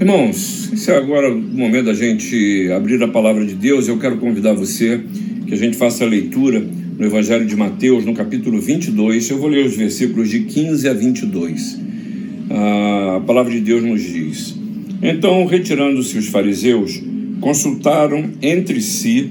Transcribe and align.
Irmãos, 0.00 0.72
esse 0.72 0.90
é 0.90 0.96
agora 0.96 1.32
o 1.32 1.40
momento 1.40 1.84
da 1.84 1.94
gente 1.94 2.68
abrir 2.72 3.00
a 3.00 3.06
palavra 3.06 3.46
de 3.46 3.54
Deus. 3.54 3.86
Eu 3.86 3.96
quero 3.96 4.16
convidar 4.16 4.52
você 4.52 5.00
que 5.46 5.54
a 5.54 5.56
gente 5.56 5.76
faça 5.76 6.02
a 6.02 6.06
leitura 6.06 6.66
no 6.98 7.06
Evangelho 7.06 7.46
de 7.46 7.54
Mateus, 7.54 8.04
no 8.04 8.12
capítulo 8.12 8.60
22. 8.60 9.30
Eu 9.30 9.38
vou 9.38 9.48
ler 9.48 9.64
os 9.64 9.76
versículos 9.76 10.28
de 10.28 10.40
15 10.40 10.88
a 10.88 10.92
22. 10.92 11.78
A 12.50 13.20
palavra 13.24 13.52
de 13.52 13.60
Deus 13.60 13.84
nos 13.84 14.02
diz: 14.02 14.58
Então, 15.00 15.46
retirando-se 15.46 16.18
os 16.18 16.26
fariseus, 16.26 17.00
consultaram 17.40 18.30
entre 18.42 18.80
si 18.80 19.30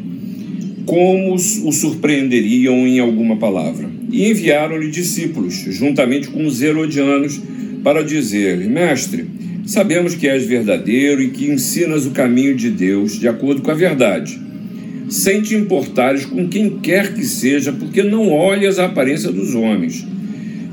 como 0.85 1.33
o 1.33 1.71
surpreenderiam 1.73 2.87
em 2.87 2.99
alguma 2.99 3.35
palavra. 3.35 3.89
E 4.09 4.31
enviaram-lhe 4.31 4.89
discípulos, 4.89 5.55
juntamente 5.67 6.29
com 6.29 6.45
os 6.45 6.61
herodianos, 6.61 7.41
para 7.83 8.01
dizer: 8.01 8.57
Mestre, 8.69 9.42
Sabemos 9.65 10.13
que 10.13 10.27
és 10.27 10.45
verdadeiro 10.45 11.21
e 11.21 11.29
que 11.29 11.49
ensinas 11.49 12.05
o 12.05 12.11
caminho 12.11 12.53
de 12.53 12.69
Deus 12.69 13.17
de 13.17 13.29
acordo 13.29 13.61
com 13.61 13.71
a 13.71 13.75
verdade, 13.75 14.37
sem 15.09 15.41
te 15.41 15.55
importares 15.55 16.25
com 16.25 16.49
quem 16.49 16.79
quer 16.79 17.13
que 17.13 17.23
seja, 17.23 17.71
porque 17.71 18.03
não 18.03 18.29
olhas 18.29 18.77
a 18.77 18.85
aparência 18.85 19.31
dos 19.31 19.55
homens. 19.55 20.05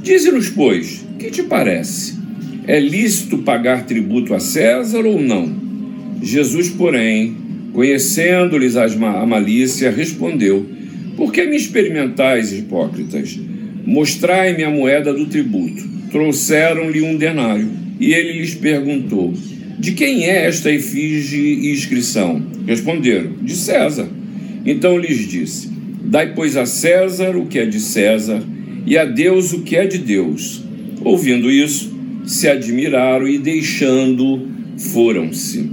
Dize-nos, 0.02 0.48
pois, 0.48 1.05
que 1.18 1.30
te 1.30 1.45
parece? 1.45 2.18
É 2.66 2.80
lícito 2.80 3.38
pagar 3.38 3.87
tributo 3.87 4.34
a 4.34 4.41
César 4.41 5.07
ou 5.07 5.20
não? 5.20 5.54
Jesus, 6.20 6.68
porém, 6.68 7.37
conhecendo-lhes 7.73 8.77
a 8.77 8.88
malícia, 9.24 9.91
respondeu: 9.91 10.66
Por 11.16 11.32
que 11.32 11.46
me 11.46 11.57
experimentais, 11.57 12.52
hipócritas? 12.52 13.38
Mostrai-me 13.84 14.65
a 14.65 14.70
moeda 14.70 15.12
do 15.12 15.27
tributo. 15.27 15.82
Trouxeram-lhe 16.10 17.02
um 17.02 17.16
denário. 17.16 17.68
E 18.00 18.14
ele 18.14 18.40
lhes 18.40 18.54
perguntou: 18.54 19.32
De 19.78 19.92
quem 19.92 20.24
é 20.24 20.46
esta 20.46 20.72
efígie 20.72 21.60
e 21.60 21.72
inscrição? 21.72 22.42
Responderam: 22.66 23.34
De 23.42 23.54
César. 23.54 24.09
Então 24.65 24.98
lhes 24.98 25.29
disse: 25.29 25.68
Dai, 26.02 26.34
pois, 26.34 26.57
a 26.57 26.65
César 26.65 27.37
o 27.37 27.46
que 27.46 27.59
é 27.59 27.66
de 27.66 27.79
César, 27.79 28.42
e 28.87 28.96
a 28.96 29.04
Deus 29.04 29.52
o 29.52 29.60
que 29.60 29.76
é 29.76 29.87
de 29.87 29.98
Deus. 29.98 30.65
Ouvindo 31.04 31.51
isso, 31.51 31.95
se 32.24 32.48
admiraram 32.48 33.29
e, 33.29 33.38
deixando, 33.38 34.48
foram-se. 34.76 35.68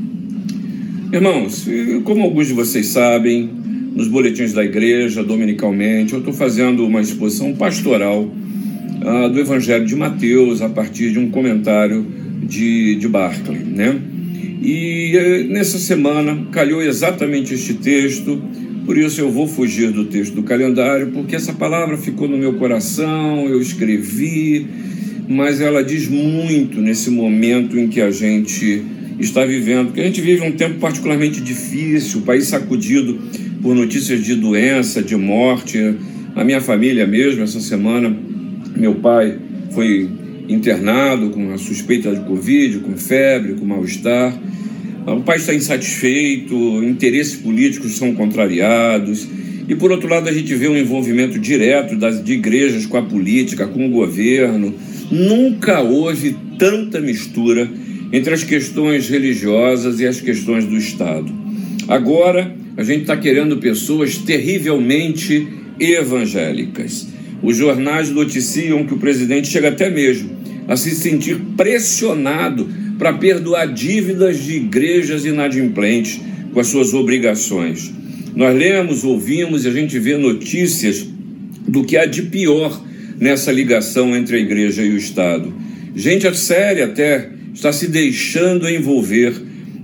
Irmãos, 1.12 1.66
como 2.04 2.24
alguns 2.24 2.48
de 2.48 2.54
vocês 2.54 2.88
sabem, 2.88 3.50
nos 3.96 4.08
boletins 4.08 4.54
da 4.54 4.64
igreja, 4.64 5.24
dominicalmente, 5.24 6.14
eu 6.14 6.20
estou 6.20 6.34
fazendo 6.34 6.86
uma 6.86 7.02
exposição 7.02 7.54
pastoral 7.54 8.30
ah, 9.08 9.28
do 9.30 9.40
Evangelho 9.40 9.86
de 9.86 9.96
Mateus 9.96 10.62
a 10.62 10.68
partir 10.68 11.12
de 11.12 11.20
um 11.20 11.30
comentário 11.30 12.06
de, 12.44 12.96
de 12.96 13.08
Barclay, 13.08 13.60
né? 13.60 13.98
E 14.62 15.16
eh, 15.16 15.44
nessa 15.44 15.78
semana 15.78 16.48
calhou 16.52 16.82
exatamente 16.82 17.54
este 17.54 17.76
texto, 17.76 18.42
por 18.86 18.98
isso 18.98 19.22
eu 19.22 19.32
vou 19.32 19.48
fugir 19.48 19.92
do 19.92 20.06
texto 20.06 20.34
do 20.36 20.44
calendário, 20.44 21.08
porque 21.14 21.38
essa 21.38 21.54
palavra 21.54 21.98
ficou 21.98 22.28
no 22.28 22.38
meu 22.38 22.56
coração, 22.56 23.48
eu 23.48 23.62
escrevi, 23.62 24.68
mas 25.28 25.62
ela 25.62 25.82
diz 25.82 26.10
muito 26.10 26.82
nesse 26.82 27.10
momento 27.10 27.80
em 27.80 27.88
que 27.88 28.02
a 28.02 28.12
gente 28.12 28.84
está 29.20 29.46
vivendo, 29.46 29.88
porque 29.88 30.02
a 30.02 30.06
gente 30.06 30.20
vive 30.20 30.42
um 30.42 30.52
tempo 30.52 30.80
particularmente 30.80 31.40
difícil, 31.40 32.20
o 32.20 32.24
país 32.24 32.48
sacudido 32.48 33.20
por 33.62 33.74
notícias 33.74 34.22
de 34.22 34.36
doença, 34.36 35.02
de 35.02 35.16
morte. 35.16 35.96
A 36.36 36.44
minha 36.44 36.62
família 36.62 37.08
mesmo, 37.08 37.42
essa 37.42 37.60
semana, 37.60 38.16
meu 38.78 38.96
pai 38.96 39.38
foi 39.72 40.10
internado 40.48 41.30
com 41.32 41.52
a 41.52 41.58
suspeita 41.58 42.14
de 42.14 42.22
Covid, 42.22 42.80
com 42.80 42.96
febre, 42.98 43.54
com 43.54 43.66
mal-estar. 43.66 44.38
O 45.06 45.22
país 45.22 45.42
está 45.42 45.54
insatisfeito, 45.54 46.56
interesses 46.84 47.36
políticos 47.36 47.98
são 47.98 48.14
contrariados. 48.14 49.28
E 49.68 49.76
por 49.76 49.92
outro 49.92 50.10
lado, 50.10 50.30
a 50.30 50.34
gente 50.34 50.54
vê 50.54 50.68
um 50.68 50.78
envolvimento 50.78 51.40
direto 51.40 51.96
das, 51.96 52.24
de 52.24 52.34
igrejas 52.34 52.86
com 52.86 52.98
a 52.98 53.02
política, 53.02 53.68
com 53.68 53.88
o 53.88 53.92
governo. 53.92 54.74
Nunca 55.12 55.82
houve 55.82 56.36
tanta 56.58 57.00
mistura 57.00 57.70
entre 58.12 58.34
as 58.34 58.44
questões 58.44 59.10
religiosas 59.10 60.00
e 60.00 60.06
as 60.06 60.22
questões 60.22 60.66
do 60.66 60.78
Estado. 60.78 61.34
Agora, 61.88 62.54
a 62.76 62.84
gente 62.84 63.02
está 63.02 63.18
querendo 63.18 63.58
pessoas 63.58 64.18
terrivelmente 64.18 65.48
evangélicas. 65.80 67.08
Os 67.42 67.56
jornais 67.56 68.10
noticiam 68.10 68.86
que 68.86 68.94
o 68.94 68.98
presidente 68.98 69.48
chega 69.48 69.70
até 69.70 69.90
mesmo 69.90 70.38
a 70.68 70.76
se 70.76 70.92
sentir 70.92 71.40
pressionado 71.56 72.68
para 72.98 73.14
perdoar 73.14 73.72
dívidas 73.72 74.44
de 74.44 74.58
igrejas 74.58 75.24
inadimplentes 75.24 76.20
com 76.54 76.60
as 76.60 76.68
suas 76.68 76.94
obrigações. 76.94 77.94
Nós 78.36 78.56
lemos, 78.56 79.04
ouvimos 79.04 79.66
e 79.66 79.68
a 79.68 79.72
gente 79.72 79.98
vê 79.98 80.18
notícias 80.18 81.08
do 81.68 81.84
que 81.84 81.96
há 81.96 82.06
de 82.06 82.24
pior 82.24 82.84
nessa 83.20 83.52
ligação 83.52 84.16
entre 84.16 84.38
a 84.38 84.40
igreja 84.40 84.84
e 84.84 84.92
o 84.92 84.98
Estado. 84.98 85.54
Gente 85.96 86.32
séria 86.38 86.86
até 86.86 87.30
está 87.54 87.72
se 87.72 87.88
deixando 87.88 88.70
envolver 88.70 89.34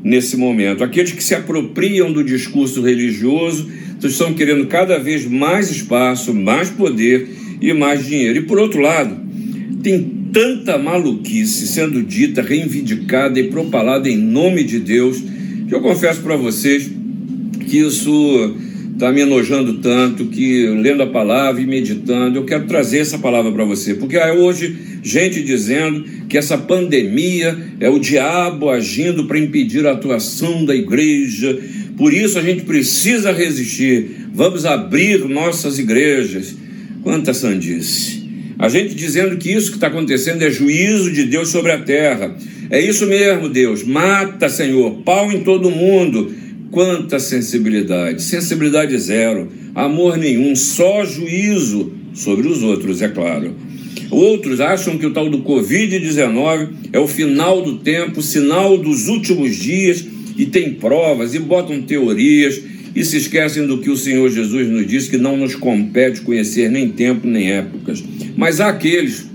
nesse 0.03 0.37
momento. 0.37 0.83
Aqueles 0.83 1.11
que 1.11 1.23
se 1.23 1.33
apropriam 1.33 2.11
do 2.11 2.23
discurso 2.23 2.81
religioso 2.81 3.67
estão 4.03 4.33
querendo 4.33 4.67
cada 4.67 4.99
vez 4.99 5.25
mais 5.25 5.71
espaço, 5.71 6.33
mais 6.33 6.69
poder 6.69 7.27
e 7.63 7.73
mais 7.73 8.05
dinheiro. 8.05 8.39
E 8.39 8.41
por 8.41 8.59
outro 8.59 8.81
lado, 8.81 9.15
tem 9.81 10.27
tanta 10.33 10.77
maluquice 10.77 11.65
sendo 11.65 12.03
dita, 12.03 12.41
reivindicada 12.41 13.39
e 13.39 13.45
propalada 13.45 14.09
em 14.09 14.17
nome 14.17 14.63
de 14.65 14.79
Deus, 14.79 15.23
que 15.67 15.73
eu 15.73 15.79
confesso 15.79 16.21
para 16.21 16.35
vocês 16.35 16.91
que 17.65 17.77
isso 17.77 18.55
está 18.91 19.11
me 19.11 19.21
enojando 19.21 19.75
tanto 19.75 20.25
que 20.25 20.67
lendo 20.67 21.03
a 21.03 21.07
palavra 21.07 21.61
e 21.61 21.65
meditando, 21.65 22.37
eu 22.37 22.45
quero 22.45 22.65
trazer 22.65 22.99
essa 22.99 23.17
palavra 23.17 23.51
para 23.51 23.63
você, 23.63 23.93
porque 23.95 24.17
há 24.17 24.33
hoje 24.33 24.75
gente 25.01 25.41
dizendo 25.41 26.03
que 26.27 26.37
essa 26.37 26.57
pandemia 26.57 27.57
é 27.79 27.89
o 27.89 27.97
diabo 27.97 28.69
agindo 28.69 29.25
para 29.25 29.39
impedir 29.39 29.87
a 29.87 29.93
atuação 29.93 30.65
da 30.65 30.75
igreja, 30.75 31.57
por 31.97 32.13
isso 32.13 32.37
a 32.37 32.41
gente 32.41 32.63
precisa 32.63 33.31
resistir, 33.31 34.27
vamos 34.33 34.65
abrir 34.65 35.27
nossas 35.27 35.79
igrejas. 35.79 36.55
Quanta 37.03 37.33
sandice! 37.33 38.23
A 38.57 38.69
gente 38.69 38.95
dizendo 38.95 39.35
que 39.37 39.51
isso 39.51 39.71
que 39.71 39.77
está 39.77 39.87
acontecendo 39.87 40.41
é 40.41 40.49
juízo 40.49 41.11
de 41.11 41.25
Deus 41.25 41.49
sobre 41.49 41.73
a 41.73 41.79
terra. 41.79 42.33
É 42.69 42.79
isso 42.79 43.05
mesmo, 43.05 43.49
Deus. 43.49 43.83
Mata, 43.83 44.47
Senhor. 44.47 45.01
Pau 45.03 45.29
em 45.29 45.43
todo 45.43 45.69
mundo. 45.69 46.33
Quanta 46.71 47.19
sensibilidade. 47.19 48.23
Sensibilidade 48.23 48.97
zero. 48.97 49.49
Amor 49.75 50.17
nenhum. 50.17 50.55
Só 50.55 51.03
juízo 51.03 51.91
sobre 52.13 52.47
os 52.47 52.63
outros, 52.63 53.01
é 53.01 53.09
claro. 53.09 53.53
Outros 54.09 54.61
acham 54.61 54.97
que 54.97 55.05
o 55.05 55.11
tal 55.11 55.29
do 55.29 55.39
Covid-19 55.39 56.69
é 56.93 56.99
o 56.99 57.07
final 57.07 57.61
do 57.61 57.79
tempo, 57.79 58.21
sinal 58.21 58.77
dos 58.77 59.09
últimos 59.09 59.57
dias, 59.57 60.05
e 60.37 60.45
tem 60.45 60.73
provas 60.73 61.33
e 61.33 61.39
botam 61.39 61.81
teorias 61.81 62.61
e 62.95 63.03
se 63.03 63.17
esquecem 63.17 63.65
do 63.65 63.79
que 63.79 63.89
o 63.89 63.97
Senhor 63.97 64.29
Jesus 64.29 64.67
nos 64.67 64.85
disse 64.85 65.09
que 65.09 65.17
não 65.17 65.35
nos 65.35 65.55
compete 65.55 66.21
conhecer 66.21 66.69
nem 66.69 66.89
tempo 66.89 67.27
nem 67.27 67.51
épocas. 67.51 68.03
Mas 68.35 68.59
há 68.59 68.69
aqueles 68.69 69.25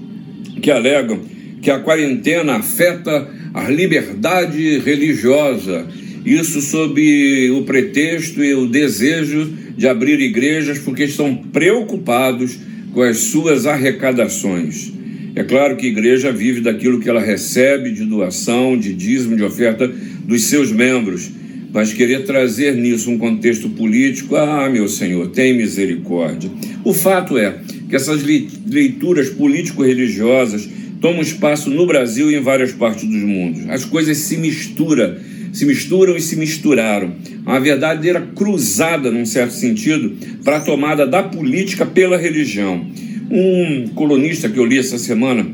que 0.63 0.71
alegam 0.71 1.21
que 1.61 1.71
a 1.71 1.81
quarentena 1.81 2.57
afeta 2.57 3.29
a 3.53 3.69
liberdade 3.69 4.79
religiosa, 4.79 5.87
isso 6.25 6.61
sob 6.61 7.51
o 7.51 7.63
pretexto 7.63 8.45
e 8.45 8.55
o 8.55 8.67
desejo 8.67 9.53
de 9.77 9.89
abrir 9.89 10.21
igrejas 10.21 10.79
porque 10.79 11.05
estão 11.05 11.35
preocupados 11.35 12.59
com 12.93 13.03
as 13.03 13.19
suas 13.19 13.67
arrecadações. 13.67 14.93
É 15.35 15.45
claro 15.45 15.77
que 15.77 15.87
a 15.87 15.91
igreja 15.91 16.33
vive 16.33 16.61
daquilo 16.61 17.01
que 17.01 17.09
ela 17.09 17.21
recebe 17.21 17.93
de 17.93 18.05
doação, 18.05 18.77
de 18.77 18.93
dízimo, 18.93 19.37
de 19.37 19.45
oferta 19.45 19.87
dos 20.27 20.45
seus 20.45 20.73
membros 20.73 21.31
mas 21.73 21.93
querer 21.93 22.25
trazer 22.25 22.75
nisso 22.75 23.11
um 23.11 23.19
contexto 23.19 23.69
político, 23.71 24.37
ah, 24.37 24.69
meu 24.71 24.89
Senhor, 24.89 25.29
tem 25.29 25.57
misericórdia. 25.57 26.51
O 26.85 26.93
fato 26.95 27.37
é 27.37 27.59
que 27.89 27.97
essas 27.97 28.23
leituras 28.23 29.31
político-religiosas 29.31 30.69
tomam 31.01 31.21
espaço 31.21 31.71
no 31.71 31.87
Brasil 31.87 32.31
e 32.31 32.37
em 32.37 32.41
várias 32.41 32.73
partes 32.73 33.05
do 33.05 33.27
mundo. 33.27 33.71
As 33.71 33.85
coisas 33.85 34.17
se 34.17 34.37
misturam, 34.37 35.17
se 35.53 35.65
misturam 35.65 36.17
e 36.17 36.21
se 36.21 36.37
misturaram. 36.37 37.13
Uma 37.43 37.61
verdadeira 37.61 38.21
cruzada, 38.35 39.11
num 39.11 39.25
certo 39.25 39.53
sentido, 39.53 40.17
para 40.45 40.57
a 40.57 40.61
tomada 40.61 41.07
da 41.07 41.23
política 41.23 41.87
pela 41.87 42.17
religião. 42.17 42.87
Um 43.31 43.89
colunista 43.95 44.49
que 44.49 44.59
eu 44.59 44.65
li 44.65 44.79
essa 44.79 44.99
semana, 44.99 45.47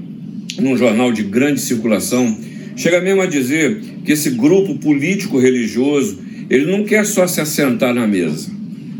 num 0.60 0.76
jornal 0.76 1.12
de 1.12 1.22
grande 1.22 1.60
circulação, 1.60 2.36
Chega 2.76 3.00
mesmo 3.00 3.22
a 3.22 3.26
dizer 3.26 3.80
que 4.04 4.12
esse 4.12 4.30
grupo 4.30 4.76
político-religioso, 4.78 6.18
ele 6.50 6.70
não 6.70 6.84
quer 6.84 7.06
só 7.06 7.26
se 7.26 7.40
assentar 7.40 7.94
na 7.94 8.06
mesa. 8.06 8.50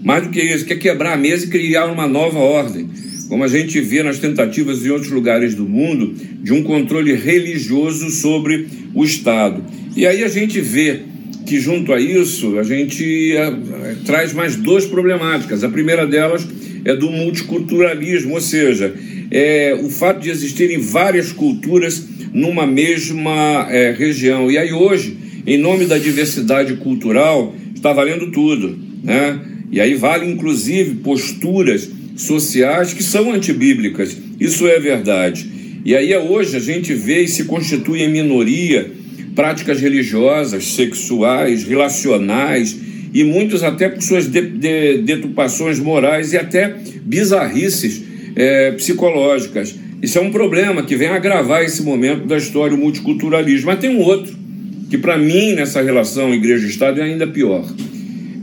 Mais 0.03 0.23
do 0.23 0.31
que 0.31 0.41
isso, 0.41 0.65
quer 0.65 0.79
quebrar 0.79 1.15
a 1.15 1.17
mesa 1.17 1.47
e 1.47 1.49
criar 1.49 1.87
uma 1.87 2.07
nova 2.07 2.39
ordem. 2.39 2.89
Como 3.29 3.43
a 3.43 3.49
gente 3.49 3.81
vê 3.81 4.03
nas 4.03 4.19
tentativas 4.19 4.85
em 4.85 4.91
outros 4.91 5.11
lugares 5.11 5.55
do 5.55 5.65
mundo 5.65 6.15
de 6.43 6.53
um 6.53 6.63
controle 6.63 7.15
religioso 7.15 8.11
sobre 8.11 8.69
o 8.95 9.03
Estado. 9.03 9.65
E 9.97 10.07
aí 10.07 10.23
a 10.23 10.29
gente 10.29 10.61
vê 10.61 11.01
que 11.47 11.59
junto 11.59 11.93
a 11.93 12.01
isso 12.01 12.59
a 12.59 12.63
gente 12.63 13.33
é, 13.33 13.53
traz 14.05 14.33
mais 14.33 14.57
duas 14.57 14.85
problemáticas. 14.85 15.65
A 15.65 15.69
primeira 15.69 16.07
delas 16.07 16.47
é 16.85 16.95
do 16.95 17.11
multiculturalismo, 17.11 18.35
ou 18.35 18.41
seja, 18.41 18.95
é 19.31 19.75
o 19.83 19.89
fato 19.89 20.21
de 20.21 20.31
existirem 20.31 20.79
várias 20.79 21.33
culturas 21.33 22.07
numa 22.35 22.67
mesma 22.67 23.69
é, 23.71 23.93
região. 23.93 24.51
E 24.51 24.59
aí 24.59 24.73
hoje, 24.73 25.17
em 25.47 25.57
nome 25.57 25.87
da 25.87 25.97
diversidade 25.97 26.75
cultural, 26.75 27.55
está 27.75 27.93
valendo 27.93 28.33
tudo, 28.33 28.77
né? 29.05 29.41
E 29.71 29.81
aí 29.81 29.95
vale 29.95 30.31
inclusive 30.31 30.97
posturas 30.97 31.89
sociais 32.17 32.93
que 32.93 33.03
são 33.03 33.33
antibíblicas. 33.33 34.17
Isso 34.39 34.67
é 34.67 34.79
verdade. 34.81 35.49
E 35.85 35.95
aí 35.95 36.17
hoje 36.17 36.57
a 36.57 36.61
gente 36.61 36.93
vê 36.93 37.23
e 37.23 37.29
se 37.29 37.45
constitui 37.45 38.03
em 38.03 38.11
minoria 38.11 38.91
práticas 39.35 39.81
religiosas, 39.81 40.75
sexuais, 40.75 41.65
relacionais 41.65 42.77
e 43.13 43.23
muitos 43.23 43.63
até 43.63 43.89
por 43.89 44.03
suas 44.03 44.27
de, 44.27 44.41
de, 44.41 44.99
deturpações 44.99 45.79
morais 45.79 46.33
e 46.33 46.37
até 46.37 46.75
bizarrices 47.03 48.03
é, 48.35 48.73
psicológicas. 48.73 49.75
Isso 50.05 50.19
é 50.19 50.21
um 50.21 50.31
problema 50.31 50.83
que 50.83 50.97
vem 50.97 51.09
agravar 51.09 51.65
esse 51.65 51.83
momento 51.83 52.27
da 52.27 52.37
história, 52.37 52.77
o 52.77 52.79
multiculturalismo. 52.79 53.69
Mas 53.69 53.79
tem 53.79 53.89
um 53.89 54.01
outro, 54.01 54.37
que 54.91 54.99
para 54.99 55.17
mim, 55.17 55.55
nessa 55.55 55.81
relação 55.81 56.35
igreja-estado, 56.35 57.01
é 57.01 57.05
ainda 57.05 57.27
pior, 57.27 57.65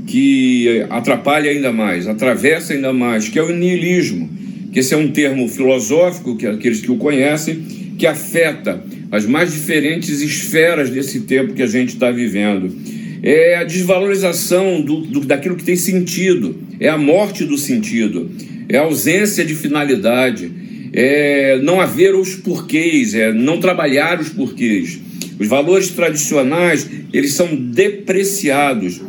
que 0.07 0.83
atrapalha 0.89 1.51
ainda 1.51 1.71
mais, 1.71 2.07
atravessa 2.07 2.73
ainda 2.73 2.91
mais, 2.91 3.29
que 3.29 3.37
é 3.37 3.43
o 3.43 3.55
niilismo, 3.55 4.27
que 4.73 4.79
esse 4.79 4.95
é 4.95 4.97
um 4.97 5.11
termo 5.11 5.47
filosófico, 5.47 6.35
que 6.35 6.47
aqueles 6.47 6.81
que 6.81 6.89
o 6.89 6.95
conhecem, 6.95 7.61
que 7.95 8.07
afeta 8.07 8.83
as 9.11 9.27
mais 9.27 9.53
diferentes 9.53 10.19
esferas 10.19 10.89
desse 10.89 11.19
tempo 11.19 11.53
que 11.53 11.61
a 11.61 11.67
gente 11.67 11.89
está 11.89 12.09
vivendo 12.09 12.75
é 13.21 13.57
a 13.57 13.63
desvalorização 13.63 14.81
do, 14.81 15.01
do, 15.01 15.19
daquilo 15.19 15.55
que 15.55 15.63
tem 15.63 15.75
sentido, 15.75 16.57
é 16.79 16.89
a 16.89 16.97
morte 16.97 17.45
do 17.45 17.55
sentido, 17.55 18.31
é 18.67 18.79
a 18.79 18.81
ausência 18.81 19.45
de 19.45 19.53
finalidade, 19.53 20.70
é 20.93 21.59
não 21.61 21.79
haver 21.79 22.15
os 22.15 22.35
porquês, 22.35 23.13
é 23.13 23.31
não 23.33 23.59
trabalhar 23.59 24.19
os 24.19 24.29
porquês. 24.29 24.99
Os 25.39 25.47
valores 25.47 25.89
tradicionais, 25.89 26.87
eles 27.11 27.33
são 27.33 27.55
depreciados. 27.55 29.01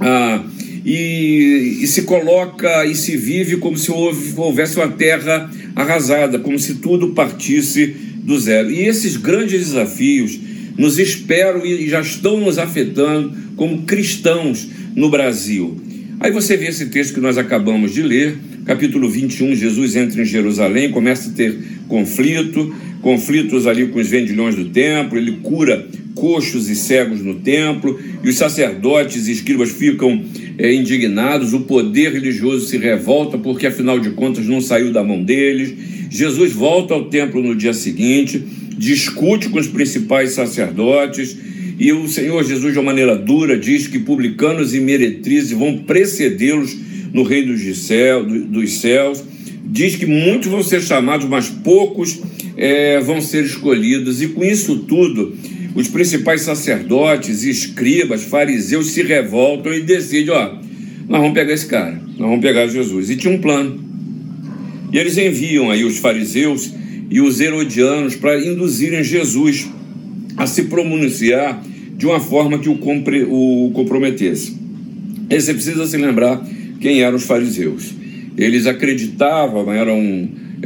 Ah, 0.00 0.42
e, 0.84 1.78
e, 1.82 1.86
se 1.86 2.02
coloca 2.02 2.86
e 2.86 2.94
se 2.94 3.16
vive 3.16 3.58
como 3.58 3.76
se 3.76 3.90
houvesse 3.90 4.76
uma 4.76 4.88
terra 4.88 5.50
arrasada, 5.76 6.38
como 6.38 6.58
se 6.58 6.76
tudo 6.76 7.10
partisse 7.10 7.94
do 8.24 8.38
zero. 8.38 8.70
E 8.70 8.86
esses 8.86 9.16
grandes 9.16 9.60
desafios 9.60 10.38
nos 10.76 10.98
esperam 10.98 11.64
e 11.66 11.88
já 11.88 12.00
estão 12.00 12.40
nos 12.40 12.58
afetando 12.58 13.32
como 13.56 13.82
cristãos 13.82 14.66
no 14.96 15.10
Brasil. 15.10 15.78
Aí 16.18 16.32
você 16.32 16.56
vê 16.56 16.68
esse 16.68 16.86
texto 16.86 17.14
que 17.14 17.20
nós 17.20 17.36
acabamos 17.36 17.92
de 17.92 18.02
ler, 18.02 18.36
capítulo 18.64 19.08
21, 19.08 19.54
Jesus 19.54 19.96
entra 19.96 20.22
em 20.22 20.24
Jerusalém, 20.24 20.90
começa 20.90 21.30
a 21.30 21.32
ter 21.32 21.56
conflito, 21.88 22.74
conflitos 23.00 23.66
ali 23.66 23.88
com 23.88 23.98
os 23.98 24.08
vendilhões 24.08 24.54
do 24.54 24.66
templo, 24.66 25.18
ele 25.18 25.38
cura 25.42 25.86
coxos 26.14 26.68
e 26.68 26.76
cegos 26.76 27.22
no 27.22 27.36
templo, 27.36 27.98
e 28.22 28.28
os 28.28 28.36
sacerdotes 28.36 29.26
e 29.26 29.32
escribas 29.32 29.70
ficam 29.70 30.22
é, 30.58 30.72
indignados, 30.72 31.54
o 31.54 31.60
poder 31.60 32.12
religioso 32.12 32.66
se 32.66 32.76
revolta 32.76 33.38
porque 33.38 33.66
afinal 33.66 33.98
de 33.98 34.10
contas 34.10 34.46
não 34.46 34.60
saiu 34.60 34.92
da 34.92 35.02
mão 35.02 35.22
deles. 35.22 35.72
Jesus 36.10 36.52
volta 36.52 36.92
ao 36.92 37.06
templo 37.06 37.42
no 37.42 37.54
dia 37.54 37.72
seguinte, 37.72 38.42
discute 38.76 39.48
com 39.48 39.58
os 39.58 39.68
principais 39.68 40.32
sacerdotes, 40.32 41.36
e 41.78 41.92
o 41.94 42.06
Senhor 42.06 42.44
Jesus, 42.44 42.74
de 42.74 42.78
uma 42.78 42.86
maneira 42.86 43.16
dura, 43.16 43.56
diz 43.56 43.86
que 43.86 43.98
publicanos 43.98 44.74
e 44.74 44.80
meretrizes 44.80 45.52
vão 45.52 45.78
precedê-los 45.78 46.76
no 47.12 47.22
reino 47.22 47.52
dos, 47.54 47.78
céu, 47.78 48.24
dos 48.24 48.72
céus. 48.74 49.22
Diz 49.64 49.96
que 49.96 50.06
muitos 50.06 50.48
vão 50.48 50.62
ser 50.62 50.80
chamados, 50.80 51.28
mas 51.28 51.48
poucos 51.48 52.20
é, 52.56 53.00
vão 53.00 53.20
ser 53.20 53.44
escolhidos. 53.44 54.20
E 54.22 54.28
com 54.28 54.42
isso 54.42 54.80
tudo, 54.80 55.34
os 55.74 55.88
principais 55.88 56.42
sacerdotes, 56.42 57.44
escribas, 57.44 58.24
fariseus 58.24 58.90
se 58.90 59.02
revoltam 59.02 59.72
e 59.72 59.80
decidem: 59.80 60.34
ó, 60.34 60.54
nós 61.08 61.20
vamos 61.20 61.34
pegar 61.34 61.52
esse 61.52 61.66
cara, 61.66 62.00
nós 62.18 62.28
vamos 62.28 62.40
pegar 62.40 62.66
Jesus. 62.66 63.10
E 63.10 63.16
tinha 63.16 63.32
um 63.32 63.40
plano. 63.40 63.90
E 64.92 64.98
eles 64.98 65.16
enviam 65.16 65.70
aí 65.70 65.84
os 65.84 65.98
fariseus 65.98 66.72
e 67.08 67.20
os 67.20 67.40
herodianos 67.40 68.16
para 68.16 68.38
induzirem 68.44 69.04
Jesus 69.04 69.68
a 70.36 70.46
se 70.46 70.64
pronunciar 70.64 71.62
de 71.96 72.06
uma 72.06 72.18
forma 72.18 72.58
que 72.58 72.68
o, 72.68 72.78
compre, 72.78 73.24
o 73.28 73.70
comprometesse. 73.74 74.56
E 75.28 75.40
você 75.40 75.52
precisa 75.52 75.86
se 75.86 75.96
lembrar 75.96 76.44
quem 76.80 77.02
eram 77.02 77.16
os 77.16 77.24
fariseus. 77.24 77.92
Eles 78.36 78.66
acreditavam, 78.66 79.72
era 79.72 79.92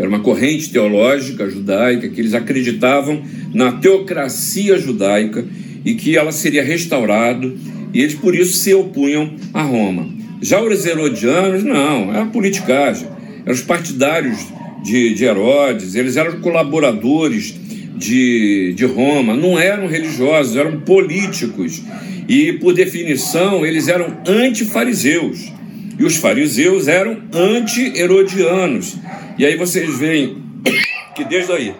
uma 0.09 0.21
corrente 0.21 0.71
teológica 0.71 1.49
judaica, 1.51 2.09
que 2.09 2.21
eles 2.21 2.35
acreditavam 2.35 3.23
na 3.53 3.73
teocracia 3.73 4.79
judaica 4.79 5.45
e 5.85 5.95
que 5.95 6.17
ela 6.17 6.33
seria 6.33 6.63
restaurada, 6.63 7.53
e 7.93 8.01
eles 8.01 8.15
por 8.15 8.35
isso 8.35 8.55
se 8.55 8.73
opunham 8.73 9.35
a 9.53 9.63
Roma. 9.63 10.09
Já 10.41 10.63
os 10.63 10.87
herodianos, 10.87 11.65
não, 11.65 12.13
era 12.15 12.27
politicagem, 12.27 13.09
eram 13.45 13.55
os 13.55 13.63
partidários 13.63 14.39
de, 14.83 15.15
de 15.15 15.25
Herodes, 15.25 15.95
eles 15.95 16.17
eram 16.17 16.41
colaboradores 16.41 17.55
de, 17.97 18.75
de 18.75 18.85
Roma 18.85 19.35
não 19.35 19.59
eram 19.59 19.87
religiosos, 19.87 20.57
eram 20.57 20.81
políticos. 20.81 21.83
E, 22.29 22.55
por 22.55 22.75
definição, 22.75 23.65
eles 23.65 23.89
eram 23.89 24.19
antifariseus. 24.27 25.53
E 25.99 26.05
os 26.05 26.17
fariseus 26.17 26.89
eram 26.89 27.23
anti-herodianos. 27.33 28.97
E 29.39 29.45
aí 29.47 29.57
vocês 29.57 29.99
veem 29.99 30.43
que 31.15 31.25
desde 31.25 31.53
aí 31.53 31.75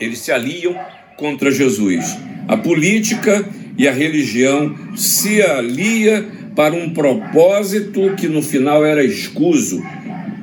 eles 0.00 0.18
se 0.18 0.32
aliam 0.32 0.74
contra 1.16 1.50
Jesus. 1.50 2.16
A 2.48 2.56
política 2.56 3.44
e 3.76 3.88
a 3.88 3.92
religião 3.92 4.74
se 4.96 5.42
alia 5.42 6.26
para 6.54 6.74
um 6.74 6.90
propósito 6.90 8.14
que 8.16 8.28
no 8.28 8.42
final 8.42 8.84
era 8.84 9.04
escuso, 9.04 9.82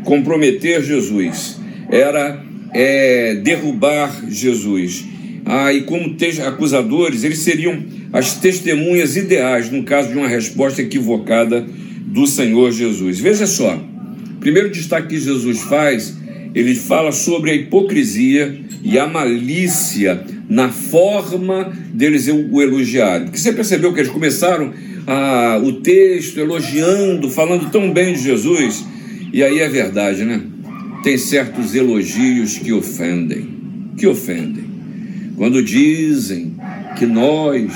comprometer 0.04 0.84
Jesus. 0.84 1.60
Era 1.90 2.44
é, 2.74 3.36
derrubar 3.36 4.24
Jesus. 4.30 5.06
Ah, 5.46 5.74
e 5.74 5.82
como 5.82 6.16
acusadores, 6.46 7.24
eles 7.24 7.40
seriam 7.40 7.84
as 8.14 8.36
testemunhas 8.36 9.16
ideais 9.16 9.72
no 9.72 9.84
caso 9.84 10.10
de 10.10 10.18
uma 10.18 10.28
resposta 10.28 10.82
equivocada 10.82 11.66
do 12.12 12.28
Senhor 12.28 12.72
Jesus. 12.72 13.20
Veja 13.20 13.48
só, 13.48 13.82
primeiro 14.40 14.70
destaque 14.70 15.08
que 15.08 15.20
Jesus 15.20 15.62
faz, 15.62 16.16
ele 16.54 16.76
fala 16.76 17.12
sobre 17.12 17.52
a 17.52 17.56
hipocrisia 17.56 18.60
e 18.84 19.00
a 19.00 19.08
malícia 19.08 20.24
na 20.50 20.70
forma 20.70 21.72
deles 21.94 22.28
o 22.28 22.62
elogiarem. 22.62 23.28
Porque 23.28 23.40
você 23.40 23.54
percebeu 23.54 23.94
que 23.94 24.02
eles 24.02 24.12
começaram 24.12 24.74
a, 25.08 25.60
o 25.64 25.74
texto 25.74 26.38
elogiando, 26.38 27.30
falando 27.30 27.72
tão 27.72 27.92
bem 27.92 28.14
de 28.14 28.22
Jesus, 28.22 28.86
e 29.32 29.42
aí 29.42 29.60
é 29.60 29.70
verdade, 29.70 30.26
né? 30.26 30.42
tem 31.04 31.18
certos 31.18 31.74
elogios 31.74 32.58
que 32.58 32.72
ofendem, 32.72 33.48
que 33.98 34.06
ofendem. 34.06 34.66
Quando 35.36 35.64
dizem 35.64 36.56
que 36.98 37.06
nós 37.06 37.72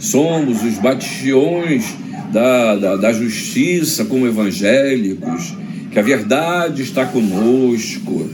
somos 0.00 0.62
os 0.64 0.78
bastiões 0.78 1.94
da, 2.34 2.74
da, 2.74 2.96
da 2.96 3.12
justiça 3.12 4.04
como 4.04 4.26
evangélicos, 4.26 5.54
que 5.92 5.98
a 6.00 6.02
verdade 6.02 6.82
está 6.82 7.06
conosco. 7.06 8.28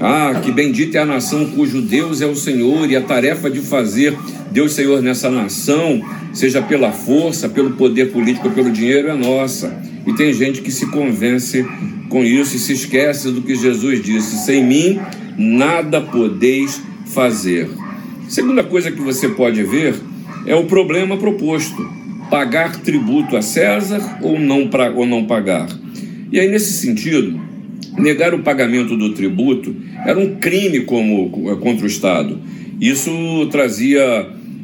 Ah, 0.00 0.40
que 0.42 0.50
bendita 0.50 0.98
é 0.98 1.02
a 1.02 1.06
nação 1.06 1.46
cujo 1.46 1.80
Deus 1.80 2.20
é 2.20 2.26
o 2.26 2.34
Senhor, 2.34 2.90
e 2.90 2.96
a 2.96 3.00
tarefa 3.00 3.48
de 3.48 3.60
fazer 3.60 4.18
Deus 4.50 4.72
Senhor 4.72 5.00
nessa 5.00 5.30
nação, 5.30 6.02
seja 6.32 6.60
pela 6.60 6.90
força, 6.90 7.48
pelo 7.48 7.70
poder 7.70 8.10
político, 8.10 8.50
pelo 8.50 8.72
dinheiro, 8.72 9.08
é 9.08 9.14
nossa. 9.14 9.80
E 10.04 10.12
tem 10.14 10.32
gente 10.32 10.60
que 10.60 10.72
se 10.72 10.86
convence 10.86 11.64
com 12.08 12.24
isso 12.24 12.56
e 12.56 12.58
se 12.58 12.72
esquece 12.72 13.30
do 13.30 13.40
que 13.40 13.54
Jesus 13.54 14.02
disse: 14.02 14.44
sem 14.44 14.64
mim 14.64 15.00
nada 15.38 16.00
podeis 16.00 16.82
fazer. 17.06 17.70
Segunda 18.28 18.64
coisa 18.64 18.90
que 18.90 19.00
você 19.00 19.28
pode 19.28 19.62
ver 19.62 19.94
é 20.44 20.56
o 20.56 20.64
problema 20.64 21.16
proposto: 21.16 22.03
pagar 22.34 22.80
tributo 22.80 23.36
a 23.36 23.42
César 23.42 24.18
ou 24.20 24.40
não, 24.40 24.66
pra, 24.66 24.90
ou 24.90 25.06
não 25.06 25.24
pagar. 25.24 25.68
E 26.32 26.40
aí, 26.40 26.48
nesse 26.48 26.72
sentido, 26.72 27.40
negar 27.96 28.34
o 28.34 28.40
pagamento 28.40 28.96
do 28.96 29.14
tributo 29.14 29.72
era 30.04 30.18
um 30.18 30.34
crime 30.34 30.80
como, 30.80 31.30
contra 31.30 31.84
o 31.84 31.86
Estado. 31.86 32.40
Isso 32.80 33.12
trazia 33.52 34.02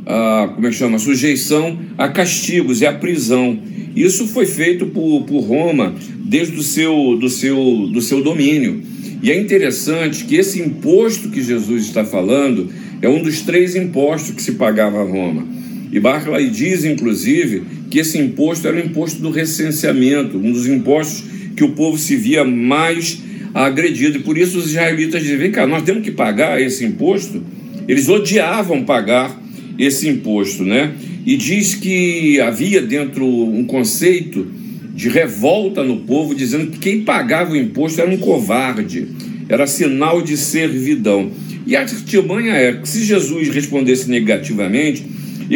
a, 0.04 0.50
como 0.52 0.66
é 0.66 0.70
que 0.70 0.74
chama? 0.74 0.98
sujeição 0.98 1.78
a 1.96 2.08
castigos 2.08 2.80
e 2.80 2.86
a 2.86 2.92
prisão. 2.92 3.56
Isso 3.94 4.26
foi 4.26 4.46
feito 4.46 4.86
por, 4.86 5.22
por 5.22 5.42
Roma 5.42 5.94
desde 6.24 6.58
o 6.58 6.64
seu, 6.64 7.16
do 7.20 7.28
seu, 7.28 7.86
do 7.86 8.00
seu 8.00 8.20
domínio. 8.20 8.82
E 9.22 9.30
é 9.30 9.40
interessante 9.40 10.24
que 10.24 10.34
esse 10.34 10.60
imposto 10.60 11.28
que 11.28 11.40
Jesus 11.40 11.84
está 11.84 12.04
falando 12.04 12.68
é 13.00 13.08
um 13.08 13.22
dos 13.22 13.42
três 13.42 13.76
impostos 13.76 14.32
que 14.32 14.42
se 14.42 14.54
pagava 14.54 14.98
a 15.00 15.04
Roma. 15.04 15.59
E 15.92 15.98
Barclay 15.98 16.48
diz, 16.48 16.84
inclusive, 16.84 17.62
que 17.90 17.98
esse 17.98 18.18
imposto 18.18 18.68
era 18.68 18.76
o 18.76 18.80
imposto 18.80 19.20
do 19.20 19.30
recenseamento, 19.30 20.38
um 20.38 20.52
dos 20.52 20.66
impostos 20.66 21.24
que 21.56 21.64
o 21.64 21.72
povo 21.72 21.98
se 21.98 22.16
via 22.16 22.44
mais 22.44 23.20
agredido. 23.52 24.18
E 24.18 24.22
por 24.22 24.38
isso 24.38 24.58
os 24.58 24.66
israelitas 24.66 25.22
dizem: 25.22 25.36
vem 25.36 25.50
cá, 25.50 25.66
nós 25.66 25.82
temos 25.82 26.02
que 26.02 26.10
pagar 26.10 26.60
esse 26.60 26.84
imposto. 26.84 27.42
Eles 27.88 28.08
odiavam 28.08 28.84
pagar 28.84 29.40
esse 29.78 30.08
imposto, 30.08 30.62
né? 30.64 30.92
E 31.26 31.36
diz 31.36 31.74
que 31.74 32.40
havia 32.40 32.80
dentro 32.80 33.26
um 33.26 33.64
conceito 33.64 34.46
de 34.94 35.08
revolta 35.08 35.82
no 35.82 35.98
povo, 36.00 36.34
dizendo 36.34 36.70
que 36.70 36.78
quem 36.78 37.02
pagava 37.02 37.52
o 37.52 37.56
imposto 37.56 38.00
era 38.00 38.10
um 38.10 38.16
covarde, 38.16 39.08
era 39.48 39.66
sinal 39.66 40.22
de 40.22 40.36
servidão. 40.36 41.30
E 41.66 41.76
a 41.76 41.80
artimanha 41.80 42.54
é 42.54 42.72
que 42.72 42.88
se 42.88 43.04
Jesus 43.04 43.48
respondesse 43.48 44.08
negativamente, 44.08 45.04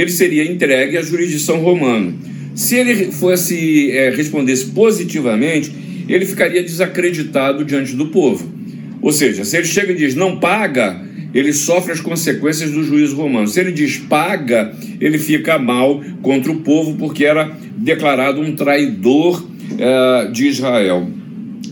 ele 0.00 0.10
seria 0.10 0.44
entregue 0.44 0.96
à 0.96 1.02
jurisdição 1.02 1.58
romana. 1.60 2.14
Se 2.54 2.76
ele 2.76 3.12
fosse 3.12 3.90
é, 3.90 4.10
respondesse 4.10 4.66
positivamente, 4.66 5.72
ele 6.08 6.24
ficaria 6.24 6.62
desacreditado 6.62 7.64
diante 7.64 7.94
do 7.94 8.06
povo. 8.06 8.52
Ou 9.00 9.12
seja, 9.12 9.44
se 9.44 9.56
ele 9.56 9.66
chega 9.66 9.92
e 9.92 9.96
diz 9.96 10.14
não 10.14 10.38
paga, 10.38 11.00
ele 11.34 11.52
sofre 11.52 11.92
as 11.92 12.00
consequências 12.00 12.70
do 12.70 12.84
juízo 12.84 13.16
romano. 13.16 13.48
Se 13.48 13.60
ele 13.60 13.72
diz 13.72 13.96
paga, 13.96 14.72
ele 15.00 15.18
fica 15.18 15.58
mal 15.58 16.02
contra 16.22 16.52
o 16.52 16.60
povo, 16.60 16.94
porque 16.96 17.24
era 17.24 17.50
declarado 17.76 18.40
um 18.40 18.54
traidor 18.54 19.44
é, 19.76 20.28
de 20.30 20.46
Israel. 20.46 21.08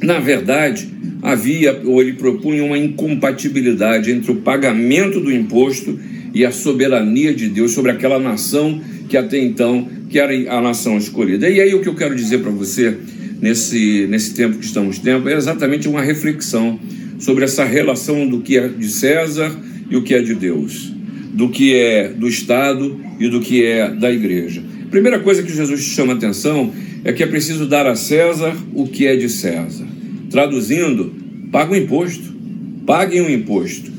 Na 0.02 0.19
verdade, 0.19 0.88
havia, 1.23 1.81
ou 1.85 2.02
ele 2.02 2.14
propunha 2.14 2.64
uma 2.64 2.76
incompatibilidade 2.76 4.11
entre 4.11 4.33
o 4.33 4.37
pagamento 4.37 5.21
do 5.21 5.33
imposto 5.33 5.97
e 6.34 6.44
a 6.44 6.50
soberania 6.50 7.34
de 7.34 7.48
Deus 7.48 7.72
sobre 7.72 7.90
aquela 7.90 8.18
nação 8.18 8.80
que 9.08 9.16
até 9.16 9.38
então 9.38 9.88
que 10.08 10.18
era 10.18 10.32
a 10.52 10.60
nação 10.60 10.98
escolhida. 10.98 11.48
E 11.48 11.60
aí 11.60 11.74
o 11.74 11.80
que 11.80 11.88
eu 11.88 11.94
quero 11.94 12.14
dizer 12.14 12.38
para 12.38 12.50
você 12.50 12.96
nesse, 13.40 14.06
nesse 14.08 14.34
tempo 14.34 14.58
que 14.58 14.64
estamos 14.64 14.98
tendo 14.98 15.28
é 15.28 15.34
exatamente 15.34 15.88
uma 15.88 16.02
reflexão 16.02 16.78
sobre 17.18 17.44
essa 17.44 17.64
relação 17.64 18.26
do 18.26 18.40
que 18.40 18.58
é 18.58 18.68
de 18.68 18.88
César 18.88 19.54
e 19.90 19.96
o 19.96 20.02
que 20.02 20.14
é 20.14 20.22
de 20.22 20.34
Deus, 20.34 20.92
do 21.32 21.48
que 21.48 21.74
é 21.74 22.08
do 22.08 22.28
Estado 22.28 23.00
e 23.18 23.28
do 23.28 23.40
que 23.40 23.64
é 23.64 23.90
da 23.90 24.10
igreja. 24.10 24.62
Primeira 24.90 25.18
coisa 25.20 25.42
que 25.42 25.54
Jesus 25.54 25.80
chama 25.82 26.14
atenção 26.14 26.72
é 27.04 27.12
que 27.12 27.22
é 27.22 27.26
preciso 27.26 27.66
dar 27.66 27.86
a 27.86 27.94
César 27.94 28.56
o 28.74 28.86
que 28.86 29.06
é 29.06 29.16
de 29.16 29.28
César. 29.28 29.86
Traduzindo, 30.30 31.12
paga 31.50 31.72
o 31.72 31.76
imposto. 31.76 32.32
Paguem 32.86 33.20
o 33.20 33.30
imposto. 33.30 33.91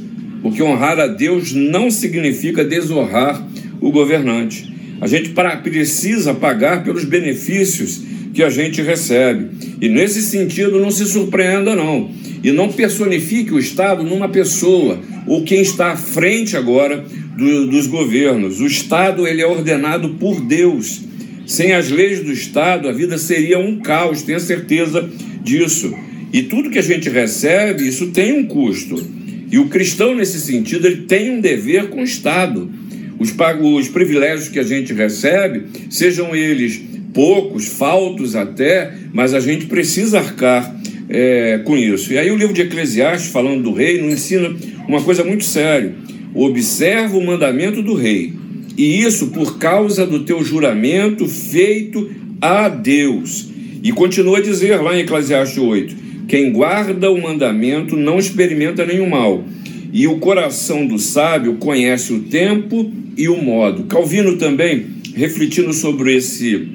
Porque 0.43 0.61
honrar 0.61 0.99
a 0.99 1.07
Deus 1.07 1.53
não 1.53 1.89
significa 1.89 2.63
desonrar 2.63 3.43
o 3.81 3.89
governante. 3.89 4.71
A 5.01 5.07
gente 5.07 5.33
precisa 5.63 6.33
pagar 6.33 6.83
pelos 6.83 7.05
benefícios 7.05 8.01
que 8.33 8.43
a 8.43 8.49
gente 8.49 8.81
recebe. 8.81 9.49
E 9.81 9.87
nesse 9.87 10.21
sentido, 10.21 10.79
não 10.79 10.91
se 10.91 11.05
surpreenda, 11.05 11.75
não. 11.75 12.11
E 12.43 12.51
não 12.51 12.71
personifique 12.71 13.53
o 13.53 13.59
Estado 13.59 14.03
numa 14.03 14.27
pessoa 14.27 14.99
ou 15.25 15.43
quem 15.43 15.61
está 15.61 15.91
à 15.91 15.97
frente 15.97 16.57
agora 16.57 17.05
do, 17.37 17.67
dos 17.67 17.87
governos. 17.87 18.59
O 18.59 18.67
Estado 18.67 19.25
ele 19.25 19.41
é 19.41 19.47
ordenado 19.47 20.09
por 20.15 20.41
Deus. 20.41 21.01
Sem 21.45 21.73
as 21.73 21.89
leis 21.89 22.21
do 22.21 22.31
Estado, 22.31 22.87
a 22.87 22.91
vida 22.91 23.17
seria 23.17 23.59
um 23.59 23.79
caos, 23.79 24.23
tenha 24.23 24.39
certeza 24.39 25.09
disso. 25.43 25.93
E 26.31 26.43
tudo 26.43 26.69
que 26.69 26.79
a 26.79 26.83
gente 26.83 27.09
recebe, 27.09 27.87
isso 27.87 28.07
tem 28.07 28.39
um 28.39 28.45
custo. 28.45 29.22
E 29.53 29.59
o 29.59 29.67
cristão, 29.67 30.15
nesse 30.15 30.41
sentido, 30.41 30.87
ele 30.87 31.03
tem 31.03 31.29
um 31.29 31.39
dever 31.39 31.89
com 31.89 32.01
o 32.01 32.03
Estado. 32.03 32.71
Os, 33.19 33.31
os 33.61 33.87
privilégios 33.87 34.49
que 34.49 34.57
a 34.57 34.63
gente 34.63 34.91
recebe, 34.93 35.65
sejam 35.91 36.35
eles 36.35 36.81
poucos, 37.13 37.67
faltos 37.67 38.35
até, 38.35 38.93
mas 39.13 39.31
a 39.31 39.39
gente 39.39 39.67
precisa 39.67 40.17
arcar 40.17 40.75
é, 41.07 41.59
com 41.63 41.77
isso. 41.77 42.11
E 42.11 42.17
aí 42.17 42.31
o 42.31 42.35
livro 42.35 42.51
de 42.51 42.61
Eclesiastes, 42.61 43.31
falando 43.31 43.61
do 43.61 43.73
rei, 43.73 44.01
nos 44.01 44.13
ensina 44.13 44.55
uma 44.87 45.03
coisa 45.03 45.23
muito 45.23 45.43
séria. 45.43 45.93
Observa 46.33 47.15
o 47.15 47.23
mandamento 47.23 47.83
do 47.83 47.93
rei, 47.93 48.33
e 48.75 49.03
isso 49.03 49.27
por 49.27 49.59
causa 49.59 50.03
do 50.03 50.25
teu 50.25 50.43
juramento 50.43 51.27
feito 51.27 52.09
a 52.41 52.69
Deus. 52.69 53.49
E 53.83 53.91
continua 53.91 54.39
a 54.39 54.41
dizer 54.41 54.81
lá 54.81 54.97
em 54.97 55.01
Eclesiastes 55.01 55.59
8: 55.59 56.02
quem 56.27 56.51
guarda 56.51 57.11
o 57.11 57.21
mandamento 57.21 57.95
não 57.95 58.17
experimenta 58.17 58.85
nenhum 58.85 59.09
mal, 59.09 59.43
e 59.91 60.07
o 60.07 60.17
coração 60.17 60.85
do 60.85 60.97
sábio 60.97 61.55
conhece 61.55 62.13
o 62.13 62.21
tempo 62.21 62.91
e 63.15 63.27
o 63.27 63.41
modo. 63.41 63.83
Calvino 63.83 64.37
também, 64.37 64.87
refletindo 65.15 65.71
sobre 65.71 66.15
esse, 66.15 66.67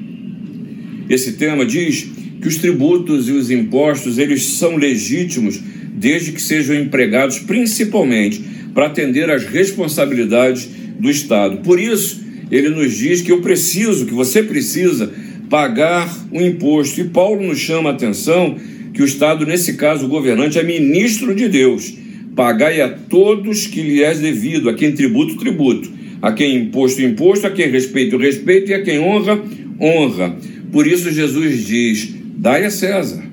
esse 1.09 1.33
tema, 1.33 1.65
diz 1.65 2.07
que 2.41 2.47
os 2.47 2.57
tributos 2.57 3.27
e 3.27 3.33
os 3.33 3.51
impostos 3.51 4.17
eles 4.17 4.43
são 4.43 4.77
legítimos 4.77 5.59
desde 5.93 6.31
que 6.31 6.41
sejam 6.41 6.75
empregados 6.75 7.39
principalmente 7.39 8.41
para 8.73 8.85
atender 8.85 9.29
às 9.29 9.43
responsabilidades 9.43 10.69
do 10.97 11.09
Estado. 11.09 11.57
Por 11.57 11.79
isso, 11.79 12.23
ele 12.49 12.69
nos 12.69 12.95
diz 12.95 13.21
que 13.21 13.31
eu 13.31 13.41
preciso, 13.41 14.05
que 14.05 14.13
você 14.13 14.41
precisa 14.41 15.11
pagar 15.49 16.09
o 16.31 16.39
imposto. 16.39 17.01
E 17.01 17.05
Paulo 17.05 17.45
nos 17.45 17.59
chama 17.59 17.89
a 17.89 17.93
atenção 17.93 18.55
que 18.99 19.03
o 19.03 19.05
Estado, 19.05 19.45
nesse 19.45 19.75
caso, 19.75 20.07
o 20.07 20.09
governante, 20.09 20.59
é 20.59 20.63
ministro 20.63 21.33
de 21.33 21.47
Deus. 21.47 21.93
Pagai 22.35 22.81
a 22.81 22.89
todos 22.89 23.65
que 23.65 23.81
lhe 23.81 24.03
és 24.03 24.19
devido, 24.19 24.69
a 24.69 24.73
quem 24.73 24.91
tributo, 24.91 25.37
tributo, 25.37 25.89
a 26.21 26.33
quem 26.33 26.57
imposto, 26.57 27.01
imposto, 27.01 27.47
a 27.47 27.49
quem 27.49 27.71
respeito, 27.71 28.17
respeito, 28.17 28.71
e 28.71 28.73
a 28.73 28.83
quem 28.83 28.99
honra, 28.99 29.41
honra. 29.79 30.35
Por 30.69 30.85
isso 30.85 31.13
Jesus 31.13 31.65
diz: 31.65 32.13
dai 32.35 32.65
a 32.65 32.69
César, 32.69 33.23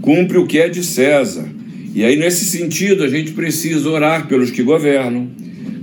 cumpre 0.00 0.36
o 0.36 0.48
que 0.48 0.58
é 0.58 0.68
de 0.68 0.82
César. 0.82 1.48
E 1.94 2.02
aí, 2.02 2.16
nesse 2.16 2.44
sentido, 2.46 3.04
a 3.04 3.08
gente 3.08 3.30
precisa 3.34 3.88
orar 3.88 4.26
pelos 4.26 4.50
que 4.50 4.64
governam, 4.64 5.28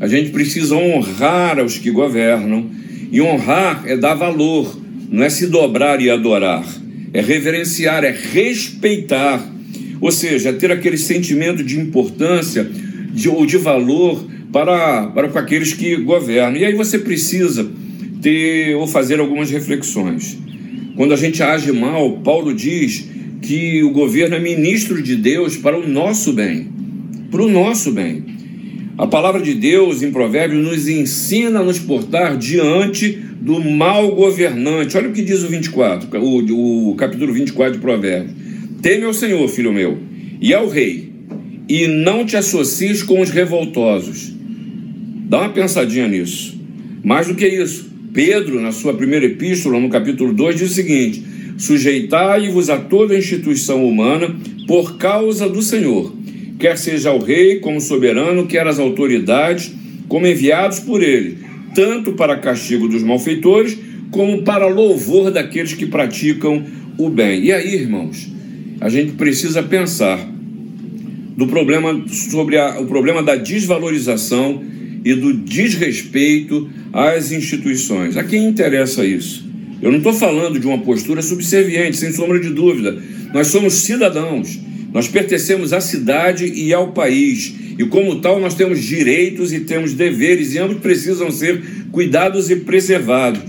a 0.02 0.08
gente 0.08 0.32
precisa 0.32 0.76
honrar 0.76 1.58
aos 1.58 1.78
que 1.78 1.90
governam, 1.90 2.70
e 3.10 3.22
honrar 3.22 3.84
é 3.86 3.96
dar 3.96 4.14
valor, 4.14 4.78
não 5.10 5.24
é 5.24 5.30
se 5.30 5.48
dobrar 5.48 6.02
e 6.02 6.10
adorar, 6.10 6.66
é 7.14 7.22
reverenciar, 7.22 8.04
é 8.04 8.12
respeitar, 8.12 9.54
ou 10.00 10.12
seja, 10.12 10.50
é 10.50 10.54
ter 10.54 10.72
aquele 10.72 10.98
sentimento 10.98 11.64
de 11.64 11.80
importância 11.80 12.70
de, 13.14 13.30
ou 13.30 13.46
de 13.46 13.58
valor 13.58 14.26
para, 14.52 15.08
para 15.08 15.30
com 15.30 15.38
aqueles 15.38 15.74
que 15.74 15.96
governam. 15.98 16.60
E 16.60 16.66
aí 16.66 16.74
você 16.74 16.98
precisa 17.00 17.70
ter 18.22 18.76
ou 18.76 18.88
fazer 18.88 19.20
algumas 19.20 19.50
reflexões. 19.50 20.38
Quando 20.96 21.14
a 21.14 21.18
gente 21.18 21.42
age 21.42 21.72
mal, 21.72 22.20
Paulo 22.20 22.54
diz 22.54 23.06
que 23.42 23.84
o 23.84 23.92
governo 23.92 24.36
é 24.36 24.40
ministro 24.40 25.02
de 25.02 25.16
Deus 25.16 25.58
para 25.58 25.78
o 25.78 25.88
nosso 25.88 26.34
bem. 26.34 26.68
Para 27.30 27.42
o 27.42 27.50
nosso 27.50 27.92
bem. 27.92 28.24
A 28.98 29.08
palavra 29.08 29.42
de 29.42 29.54
Deus 29.54 30.04
em 30.04 30.12
Provérbios 30.12 30.64
nos 30.64 30.88
ensina 30.88 31.60
a 31.60 31.64
nos 31.64 31.80
portar 31.80 32.38
diante 32.38 33.18
do 33.42 33.60
mal 33.60 34.12
governante. 34.16 34.96
Olha 34.96 35.10
o 35.10 35.12
que 35.12 35.24
diz 35.24 35.44
o 35.44 35.48
24, 35.48 36.08
o, 36.20 36.92
o 36.92 36.96
capítulo 36.96 37.34
24 37.34 37.74
de 37.74 37.80
Provérbios. 37.80 38.36
Teme 38.82 39.06
ao 39.06 39.14
Senhor, 39.14 39.48
filho 39.50 39.74
meu, 39.74 39.98
e 40.40 40.54
ao 40.54 40.70
rei, 40.70 41.12
e 41.68 41.88
não 41.88 42.26
te 42.26 42.38
associes 42.38 43.02
com 43.02 43.20
os 43.20 43.32
revoltosos. 43.32 44.34
Dá 45.28 45.40
uma 45.40 45.50
pensadinha 45.50 46.08
nisso. 46.08 46.60
Mais 47.04 47.28
do 47.28 47.36
que 47.36 47.48
isso, 47.48 47.90
Pedro, 48.14 48.62
na 48.62 48.72
sua 48.72 48.94
primeira 48.94 49.26
epístola, 49.26 49.80
no 49.80 49.90
capítulo 49.90 50.34
2, 50.34 50.56
diz 50.56 50.72
o 50.72 50.74
seguinte: 50.74 51.24
Sujeitai-vos 51.58 52.70
a 52.70 52.78
toda 52.78 53.18
instituição 53.18 53.86
humana 53.86 54.36
por 54.68 54.98
causa 54.98 55.50
do 55.50 55.62
Senhor, 55.62 56.14
quer 56.60 56.78
seja 56.78 57.12
o 57.12 57.20
rei 57.20 57.60
como 57.60 57.82
soberano, 57.82 58.46
quer 58.46 58.68
as 58.68 58.80
autoridades 58.80 59.72
como 60.08 60.28
enviados 60.28 60.80
por 60.80 61.02
ele, 61.02 61.38
tanto 61.74 62.14
para 62.14 62.38
castigo 62.38 62.88
dos 62.88 63.04
malfeitores, 63.04 63.78
como 64.10 64.44
para 64.44 64.68
louvor 64.68 65.32
daqueles 65.32 65.74
que 65.74 65.86
praticam 65.86 66.64
o 66.98 67.10
bem. 67.10 67.46
E 67.46 67.52
aí, 67.52 67.76
irmãos, 67.76 68.32
a 68.80 68.90
gente 68.90 69.14
precisa 69.14 69.64
pensar 69.64 70.30
do 71.38 71.48
problema 71.48 72.04
sobre 72.08 72.58
a, 72.58 72.80
o 72.80 72.86
problema 72.86 73.24
da 73.24 73.36
desvalorização 73.36 74.62
e 75.04 75.14
do 75.14 75.34
desrespeito 75.34 76.70
às 76.94 77.32
instituições. 77.32 78.18
A 78.18 78.24
quem 78.24 78.46
interessa 78.46 79.06
isso? 79.06 79.50
Eu 79.82 79.90
não 79.90 79.98
estou 79.98 80.14
falando 80.14 80.60
de 80.60 80.68
uma 80.68 80.78
postura 80.80 81.22
subserviente, 81.22 81.98
sem 81.98 82.12
sombra 82.12 82.40
de 82.40 82.50
dúvida. 82.50 83.02
Nós 83.34 83.48
somos 83.48 83.74
cidadãos, 83.74 84.60
nós 84.94 85.08
pertencemos 85.08 85.74
à 85.74 85.82
cidade 85.82 86.46
e 86.46 86.72
ao 86.74 86.92
país, 86.92 87.54
e 87.82 87.86
como 87.86 88.22
tal 88.22 88.40
nós 88.40 88.54
temos 88.54 88.80
direitos 88.80 89.52
e 89.52 89.62
temos 89.62 89.96
deveres, 89.96 90.54
e 90.54 90.60
ambos 90.60 90.78
precisam 90.78 91.32
ser 91.32 91.64
cuidados 91.92 92.52
e 92.52 92.58
preservados, 92.58 93.42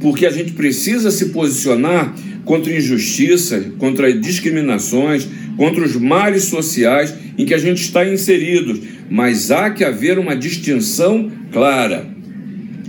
porque 0.00 0.24
a 0.24 0.30
gente 0.30 0.52
precisa 0.52 1.10
se 1.10 1.26
posicionar 1.26 2.16
contra 2.46 2.74
injustiça, 2.74 3.72
contra 3.76 4.10
discriminações, 4.18 5.28
contra 5.58 5.84
os 5.84 5.94
males 5.94 6.44
sociais 6.44 7.12
em 7.36 7.44
que 7.44 7.52
a 7.52 7.58
gente 7.58 7.82
está 7.82 8.08
inserido, 8.08 8.80
mas 9.10 9.50
há 9.50 9.68
que 9.68 9.84
haver 9.84 10.18
uma 10.18 10.34
distinção 10.34 11.30
clara, 11.52 12.06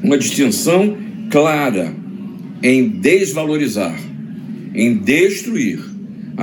uma 0.01 0.17
distinção 0.17 0.97
clara 1.29 1.93
em 2.63 2.87
desvalorizar, 2.87 3.99
em 4.73 4.95
destruir. 4.95 5.79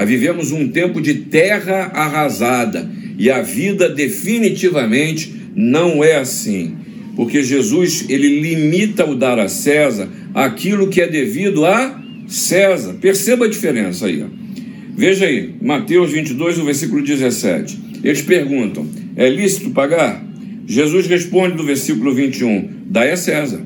Vivemos 0.06 0.52
um 0.52 0.68
tempo 0.68 1.00
de 1.00 1.14
terra 1.14 1.90
arrasada 1.94 3.03
e 3.18 3.30
a 3.30 3.42
vida 3.42 3.88
definitivamente 3.88 5.32
não 5.54 6.02
é 6.02 6.16
assim, 6.16 6.76
porque 7.14 7.42
Jesus 7.42 8.06
ele 8.08 8.40
limita 8.40 9.08
o 9.08 9.14
dar 9.14 9.38
a 9.38 9.48
César 9.48 10.08
aquilo 10.34 10.88
que 10.88 11.00
é 11.00 11.08
devido 11.08 11.64
a 11.64 12.02
César. 12.26 12.94
Perceba 13.00 13.44
a 13.44 13.48
diferença 13.48 14.06
aí. 14.06 14.24
Veja 14.96 15.26
aí, 15.26 15.54
Mateus 15.60 16.10
22, 16.10 16.58
o 16.58 16.64
versículo 16.64 17.02
17. 17.02 17.78
Eles 18.02 18.22
perguntam: 18.22 18.86
é 19.16 19.28
lícito 19.28 19.70
pagar? 19.70 20.24
Jesus 20.66 21.06
responde 21.06 21.56
no 21.56 21.64
versículo 21.64 22.12
21: 22.14 22.68
dá 22.86 23.02
a 23.12 23.16
César. 23.16 23.60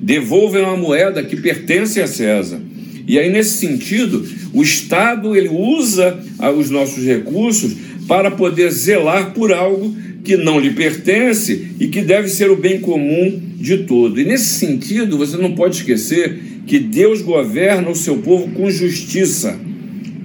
Devolvam 0.00 0.70
a 0.70 0.76
moeda 0.76 1.22
que 1.22 1.36
pertence 1.36 2.00
a 2.00 2.06
César. 2.06 2.60
E 3.06 3.18
aí, 3.18 3.30
nesse 3.30 3.58
sentido, 3.58 4.24
o 4.52 4.62
Estado 4.62 5.36
ele 5.36 5.48
usa 5.48 6.18
os 6.56 6.70
nossos 6.70 7.04
recursos 7.04 7.74
para 8.12 8.30
poder 8.30 8.70
zelar 8.70 9.32
por 9.32 9.54
algo 9.54 9.96
que 10.22 10.36
não 10.36 10.60
lhe 10.60 10.72
pertence 10.72 11.68
e 11.80 11.88
que 11.88 12.02
deve 12.02 12.28
ser 12.28 12.50
o 12.50 12.56
bem 12.56 12.78
comum 12.78 13.40
de 13.56 13.84
todo. 13.84 14.20
E 14.20 14.24
nesse 14.26 14.58
sentido, 14.58 15.16
você 15.16 15.38
não 15.38 15.54
pode 15.54 15.76
esquecer 15.76 16.38
que 16.66 16.78
Deus 16.78 17.22
governa 17.22 17.88
o 17.88 17.96
seu 17.96 18.18
povo 18.18 18.50
com 18.50 18.70
justiça, 18.70 19.58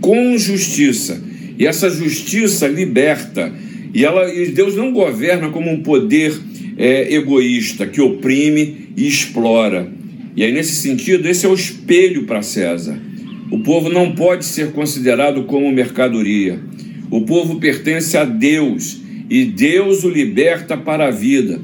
com 0.02 0.38
justiça. 0.38 1.24
E 1.58 1.66
essa 1.66 1.90
justiça 1.90 2.68
liberta. 2.68 3.54
E, 3.94 4.04
ela, 4.04 4.34
e 4.34 4.48
Deus 4.48 4.76
não 4.76 4.92
governa 4.92 5.48
como 5.48 5.72
um 5.72 5.82
poder 5.82 6.38
é, 6.78 7.14
egoísta 7.14 7.88
que 7.88 8.02
oprime 8.02 8.90
e 8.98 9.08
explora. 9.08 9.90
E 10.36 10.44
aí, 10.44 10.52
nesse 10.52 10.76
sentido, 10.76 11.26
esse 11.26 11.46
é 11.46 11.50
o 11.50 11.54
espelho 11.54 12.24
para 12.24 12.42
César. 12.42 13.00
O 13.50 13.60
povo 13.60 13.88
não 13.88 14.14
pode 14.14 14.44
ser 14.44 14.74
considerado 14.74 15.44
como 15.44 15.72
mercadoria. 15.72 16.60
O 17.10 17.22
povo 17.22 17.60
pertence 17.60 18.18
a 18.18 18.26
Deus 18.26 19.02
e 19.30 19.46
Deus 19.46 20.04
o 20.04 20.10
liberta 20.10 20.76
para 20.76 21.08
a 21.08 21.12
vida. 21.12 21.60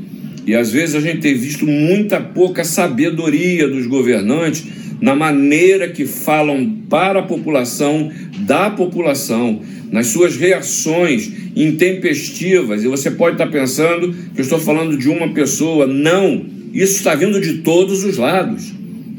E 0.46 0.54
às 0.56 0.72
vezes 0.72 0.96
a 0.96 1.00
gente 1.00 1.20
tem 1.20 1.36
visto 1.36 1.66
muita 1.66 2.20
pouca 2.20 2.64
sabedoria 2.64 3.68
dos 3.68 3.88
governantes 3.88 4.66
na 5.02 5.16
maneira 5.16 5.90
que 5.90 6.06
falam 6.06 6.78
para 6.90 7.20
a 7.20 7.24
população, 7.24 8.12
da 8.40 8.70
população, 8.70 9.62
nas 9.92 10.08
suas 10.08 10.38
reações 10.38 11.32
intempestivas. 11.56 12.84
E 12.84 12.88
você 12.88 13.12
pode 13.12 13.36
estar 13.36 13.48
pensando 13.48 14.14
que 14.34 14.40
eu 14.40 14.44
estou 14.44 14.60
falando 14.60 14.98
de 14.98 15.10
uma 15.10 15.34
pessoa. 15.34 15.86
Não, 15.88 16.46
isso 16.74 16.98
está 16.98 17.16
vindo 17.16 17.40
de 17.40 17.60
todos 17.60 18.04
os 18.04 18.18
lados. 18.18 18.74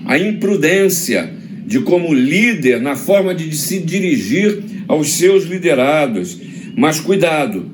A 0.06 0.18
imprudência 0.18 1.30
de 1.66 1.80
como 1.80 2.12
líder 2.12 2.80
na 2.80 2.94
forma 2.94 3.34
de 3.34 3.54
se 3.56 3.78
dirigir 3.78 4.62
aos 4.86 5.12
seus 5.12 5.44
liderados. 5.44 6.38
Mas 6.76 7.00
cuidado, 7.00 7.70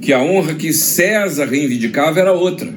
que 0.00 0.12
a 0.12 0.20
honra 0.20 0.54
que 0.54 0.72
César 0.72 1.46
reivindicava 1.46 2.18
era 2.18 2.32
outra. 2.32 2.72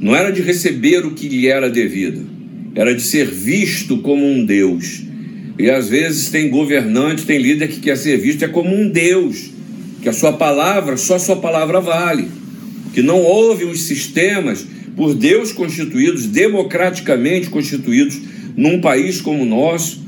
Não 0.00 0.14
era 0.14 0.32
de 0.32 0.40
receber 0.40 1.04
o 1.04 1.12
que 1.12 1.28
lhe 1.28 1.46
era 1.46 1.68
devido, 1.68 2.26
era 2.74 2.94
de 2.94 3.02
ser 3.02 3.26
visto 3.26 3.98
como 3.98 4.24
um 4.24 4.44
Deus. 4.44 5.02
E 5.58 5.68
às 5.70 5.88
vezes 5.88 6.30
tem 6.30 6.48
governante, 6.48 7.26
tem 7.26 7.38
líder 7.38 7.68
que 7.68 7.80
quer 7.80 7.96
ser 7.96 8.16
visto 8.18 8.44
é 8.44 8.48
como 8.48 8.74
um 8.74 8.88
Deus, 8.88 9.50
que 10.00 10.08
a 10.08 10.12
sua 10.12 10.32
palavra, 10.32 10.96
só 10.96 11.16
a 11.16 11.20
sua 11.20 11.36
palavra 11.36 11.80
vale, 11.80 12.28
que 12.94 13.02
não 13.02 13.20
houve 13.20 13.64
os 13.64 13.82
sistemas 13.82 14.66
por 14.96 15.14
Deus 15.14 15.52
constituídos, 15.52 16.26
democraticamente 16.26 17.48
constituídos, 17.48 18.18
num 18.56 18.80
país 18.80 19.20
como 19.20 19.42
o 19.42 19.46
nosso, 19.46 20.02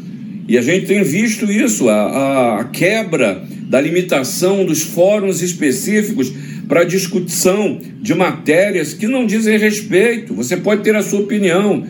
e 0.46 0.58
a 0.58 0.62
gente 0.62 0.86
tem 0.86 1.02
visto 1.02 1.50
isso, 1.50 1.88
a, 1.88 2.60
a 2.60 2.64
quebra 2.64 3.44
da 3.62 3.80
limitação 3.80 4.64
dos 4.64 4.82
fóruns 4.82 5.40
específicos 5.40 6.32
para 6.68 6.84
discussão 6.84 7.80
de 8.00 8.14
matérias 8.14 8.92
que 8.92 9.06
não 9.06 9.26
dizem 9.26 9.58
respeito. 9.58 10.34
Você 10.34 10.56
pode 10.56 10.82
ter 10.82 10.94
a 10.94 11.02
sua 11.02 11.20
opinião, 11.20 11.84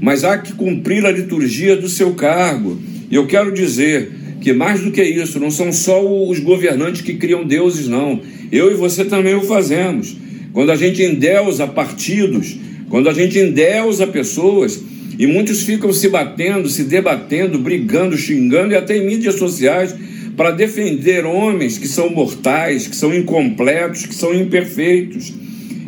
mas 0.00 0.24
há 0.24 0.38
que 0.38 0.52
cumprir 0.52 1.06
a 1.06 1.12
liturgia 1.12 1.76
do 1.76 1.88
seu 1.88 2.14
cargo. 2.14 2.80
E 3.10 3.14
eu 3.14 3.26
quero 3.26 3.52
dizer 3.52 4.10
que 4.40 4.52
mais 4.52 4.80
do 4.80 4.90
que 4.90 5.02
isso, 5.02 5.38
não 5.38 5.50
são 5.50 5.72
só 5.72 6.02
os 6.02 6.38
governantes 6.38 7.02
que 7.02 7.14
criam 7.14 7.44
deuses, 7.44 7.86
não. 7.86 8.20
Eu 8.50 8.72
e 8.72 8.74
você 8.74 9.04
também 9.04 9.34
o 9.34 9.42
fazemos. 9.42 10.16
Quando 10.52 10.72
a 10.72 10.76
gente 10.76 11.02
endeusa 11.02 11.66
partidos, 11.66 12.56
quando 12.88 13.08
a 13.08 13.12
gente 13.12 13.38
endeusa 13.38 14.06
pessoas, 14.06 14.82
e 15.20 15.26
muitos 15.26 15.64
ficam 15.64 15.92
se 15.92 16.08
batendo, 16.08 16.66
se 16.70 16.82
debatendo, 16.82 17.58
brigando, 17.58 18.16
xingando 18.16 18.72
e 18.72 18.74
até 18.74 18.96
em 18.96 19.06
mídias 19.06 19.34
sociais 19.34 19.94
para 20.34 20.50
defender 20.50 21.26
homens 21.26 21.76
que 21.76 21.86
são 21.86 22.08
mortais, 22.08 22.86
que 22.86 22.96
são 22.96 23.14
incompletos, 23.14 24.06
que 24.06 24.14
são 24.14 24.32
imperfeitos. 24.32 25.34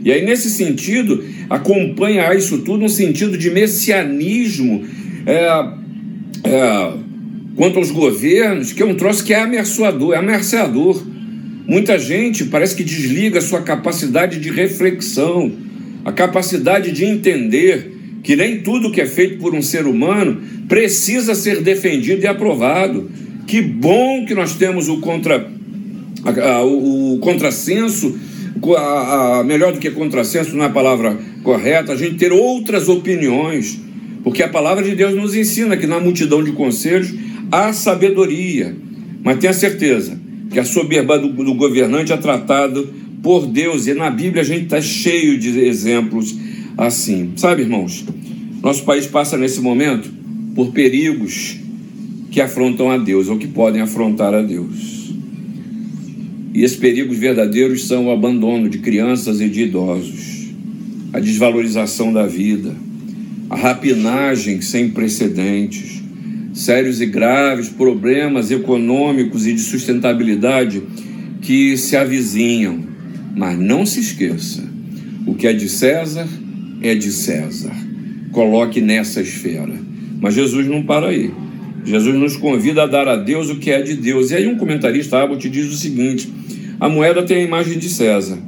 E 0.05 0.13
aí, 0.13 0.23
nesse 0.23 0.51
sentido, 0.51 1.25
acompanha 1.49 2.35
isso 2.35 2.59
tudo 2.59 2.85
um 2.85 2.91
sentido 2.91 3.39
de 3.39 3.51
messianismo 3.51 4.85
é, 5.25 5.67
é, 6.45 6.93
quanto 7.57 7.79
aos 7.79 7.91
governos, 7.91 8.75
que 8.75 8.83
é 8.83 8.87
um 8.87 8.97
troço 8.97 9.25
que 9.25 9.33
é 9.33 9.41
ameaçador, 9.41 10.13
é 10.13 10.19
ameaçador. 10.19 11.03
Muita 11.67 11.99
gente 11.99 12.45
parece 12.45 12.77
que 12.77 12.85
desliga 12.85 13.39
a 13.39 13.43
sua 13.43 13.63
capacidade 13.63 14.39
de 14.39 14.51
reflexão, 14.51 15.51
a 16.05 16.13
capacidade 16.13 16.93
de 16.93 17.07
entender 17.07 18.02
que 18.23 18.37
nem 18.37 18.61
tudo 18.61 18.93
que 18.93 19.01
é 19.01 19.07
feito 19.07 19.39
por 19.39 19.55
um 19.55 19.63
ser 19.63 19.87
humano 19.87 20.41
precisa 20.69 21.35
ser 21.35 21.61
defendido 21.61 22.23
e 22.23 22.27
aprovado. 22.27 23.11
Que 23.47 23.61
bom 23.61 24.25
que 24.25 24.35
nós 24.35 24.55
temos 24.55 24.89
o 24.89 24.99
contra 24.99 25.51
o, 26.65 27.19
contrassenso, 27.19 28.17
melhor 29.45 29.73
do 29.73 29.81
que 29.81 29.91
contrassenso 29.91 30.55
não 30.55 30.65
é 30.65 30.69
a 30.69 30.71
palavra 30.71 31.19
correta, 31.43 31.93
a 31.93 31.97
gente 31.97 32.15
ter 32.15 32.33
outras 32.33 32.89
opiniões, 32.89 33.81
porque 34.23 34.43
a 34.43 34.49
palavra 34.49 34.85
de 34.85 34.95
Deus 34.95 35.15
nos 35.15 35.35
ensina 35.35 35.77
que 35.77 35.87
na 35.87 35.99
multidão 35.99 36.45
de 36.45 36.53
conselhos 36.53 37.13
há 37.51 37.73
sabedoria, 37.73 38.77
mas 39.25 39.39
tenha 39.39 39.53
certeza 39.53 40.17
que 40.51 40.61
a 40.61 40.65
soberba 40.65 41.19
do, 41.19 41.29
do 41.29 41.55
governante 41.55 42.13
é 42.13 42.17
tratado 42.17 42.89
por 43.21 43.47
Deus, 43.47 43.87
e 43.87 43.95
na 43.95 44.11
Bíblia 44.11 44.43
a 44.43 44.45
gente 44.45 44.65
está 44.65 44.81
cheio 44.81 45.39
de 45.39 45.59
exemplos 45.61 46.37
assim. 46.77 47.33
Sabe, 47.37 47.63
irmãos, 47.63 48.05
nosso 48.63 48.85
país 48.85 49.07
passa 49.07 49.37
nesse 49.37 49.61
momento 49.61 50.11
por 50.55 50.73
perigos 50.73 51.59
que 52.31 52.41
afrontam 52.41 52.91
a 52.91 52.97
Deus 52.97 53.29
ou 53.29 53.39
que 53.39 53.47
podem 53.47 53.83
afrontar 53.83 54.35
a 54.35 54.43
Deus. 54.43 55.13
E 56.55 56.63
esses 56.63 56.77
perigos 56.77 57.17
verdadeiros 57.17 57.87
são 57.87 58.07
o 58.07 58.11
abandono 58.11 58.69
de 58.69 58.79
crianças 58.79 59.41
e 59.41 59.49
de 59.49 59.63
idosos, 59.63 60.53
a 61.13 61.19
desvalorização 61.19 62.13
da 62.13 62.27
vida, 62.27 62.75
a 63.49 63.57
rapinagem 63.57 64.61
sem 64.61 64.91
precedentes, 64.91 66.03
sérios 66.53 67.01
e 67.01 67.07
graves 67.07 67.69
problemas 67.69 68.51
econômicos 68.51 69.47
e 69.47 69.55
de 69.55 69.61
sustentabilidade 69.61 70.83
que 71.41 71.77
se 71.77 71.97
avizinham. 71.97 72.81
Mas 73.35 73.59
não 73.59 73.87
se 73.87 74.01
esqueça: 74.01 74.63
o 75.27 75.35
que 75.35 75.47
é 75.47 75.53
de 75.53 75.69
César 75.69 76.29
é 76.83 76.95
de 76.95 77.11
César. 77.11 77.75
Coloque 78.33 78.81
nessa 78.81 79.21
esfera. 79.21 79.75
Mas 80.21 80.35
Jesus 80.35 80.67
não 80.67 80.83
para 80.83 81.09
aí. 81.09 81.31
Jesus 81.85 82.15
nos 82.15 82.37
convida 82.37 82.85
a 82.85 82.87
dar 82.87 83.09
a 83.09 83.17
Deus 83.17 83.51
o 83.51 83.57
que 83.57 83.71
é 83.71 83.83
de 83.83 83.95
Deus. 83.95 84.31
E 84.31 84.37
aí 84.37 84.47
um 84.47 84.57
comentarista 84.57 85.19
te 85.37 85.49
diz 85.49 85.73
o 85.73 85.77
seguinte: 85.77 86.29
a 86.79 86.89
moeda 86.89 87.23
tem 87.23 87.39
a 87.39 87.45
imagem 87.45 87.79
de 87.79 87.89
César, 87.89 88.39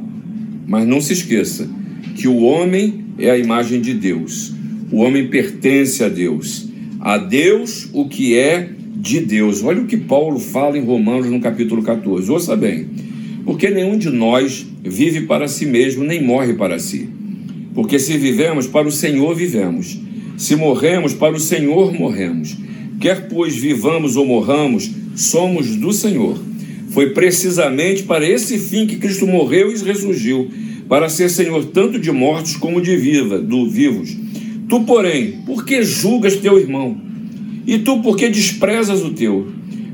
mas 0.67 0.87
não 0.87 1.01
se 1.01 1.13
esqueça 1.13 1.69
que 2.17 2.29
o 2.29 2.43
homem 2.43 3.05
é 3.19 3.31
a 3.31 3.39
imagem 3.39 3.81
de 3.81 3.95
Deus. 3.95 4.55
O 4.91 4.99
homem 4.99 5.29
pertence 5.29 6.03
a 6.05 6.09
Deus. 6.09 6.69
A 7.01 7.19
Deus 7.19 7.89
o 7.93 8.09
que 8.09 8.37
é 8.37 8.71
de 8.97 9.21
Deus. 9.21 9.63
Olha 9.63 9.83
o 9.83 9.87
que 9.87 9.97
Paulo 9.97 10.39
fala 10.39 10.79
em 10.79 10.85
Romanos 10.85 11.27
no 11.31 11.41
capítulo 11.41 11.83
14. 11.83 12.31
Ouça 12.31 12.57
bem. 12.57 12.87
Porque 13.45 13.69
nenhum 13.69 13.99
de 13.99 14.09
nós 14.11 14.67
vive 14.83 15.23
para 15.23 15.49
si 15.49 15.67
mesmo, 15.67 16.05
nem 16.05 16.23
morre 16.23 16.55
para 16.55 16.79
si. 16.79 17.09
Porque 17.75 17.99
se 17.99 18.17
vivemos, 18.17 18.67
para 18.69 18.87
o 18.87 18.93
Senhor 18.93 19.35
vivemos. 19.35 19.99
Se 20.37 20.55
morremos, 20.55 21.13
para 21.13 21.35
o 21.35 21.41
Senhor 21.41 21.93
morremos. 21.93 22.57
Quer 23.01 23.29
pois 23.29 23.57
vivamos 23.57 24.17
ou 24.17 24.25
morramos, 24.25 24.91
somos 25.17 25.75
do 25.77 25.93
Senhor. 25.93 26.39
Foi 26.91 27.11
precisamente 27.11 28.05
para 28.05 28.29
esse 28.29 28.57
fim 28.59 28.87
que 28.87 28.97
Cristo 28.97 29.27
morreu 29.27 29.73
e 29.73 29.79
ressurgiu, 29.79 30.49
para 30.89 31.09
ser 31.09 31.29
Senhor 31.29 31.65
tanto 31.67 31.99
de 31.99 32.13
mortos 32.13 32.57
como 32.57 32.81
de 32.81 32.97
viva, 32.97 33.39
do 33.39 33.69
vivos. 33.69 34.17
Tu, 34.69 34.81
porém, 34.85 35.43
por 35.45 35.65
que 35.65 35.83
julgas 35.83 36.37
teu 36.37 36.59
irmão? 36.59 36.97
E 37.67 37.79
tu, 37.79 38.01
por 38.01 38.17
que 38.17 38.29
desprezas 38.29 39.03
o 39.03 39.11
teu? 39.11 39.49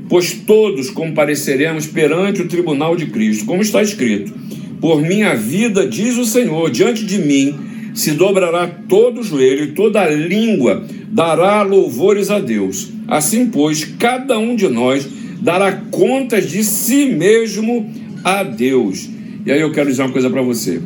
Pois 0.07 0.33
todos 0.33 0.89
compareceremos 0.89 1.87
perante 1.87 2.41
o 2.41 2.47
tribunal 2.47 2.95
de 2.95 3.07
Cristo, 3.07 3.45
como 3.45 3.61
está 3.61 3.81
escrito: 3.81 4.33
Por 4.79 5.01
minha 5.01 5.33
vida, 5.33 5.87
diz 5.87 6.17
o 6.17 6.25
Senhor, 6.25 6.69
diante 6.69 7.05
de 7.05 7.17
mim 7.17 7.70
se 7.93 8.11
dobrará 8.11 8.67
todo 8.67 9.21
o 9.21 9.23
joelho 9.23 9.65
e 9.65 9.71
toda 9.71 10.07
língua 10.07 10.85
dará 11.09 11.61
louvores 11.61 12.29
a 12.29 12.39
Deus. 12.39 12.89
Assim, 13.07 13.47
pois, 13.47 13.83
cada 13.83 14.39
um 14.39 14.55
de 14.55 14.67
nós 14.67 15.07
dará 15.41 15.71
contas 15.91 16.49
de 16.49 16.63
si 16.63 17.05
mesmo 17.07 17.89
a 18.23 18.43
Deus. 18.43 19.09
E 19.45 19.51
aí 19.51 19.59
eu 19.59 19.71
quero 19.71 19.89
dizer 19.89 20.03
uma 20.03 20.11
coisa 20.11 20.29
para 20.29 20.41
você: 20.41 20.81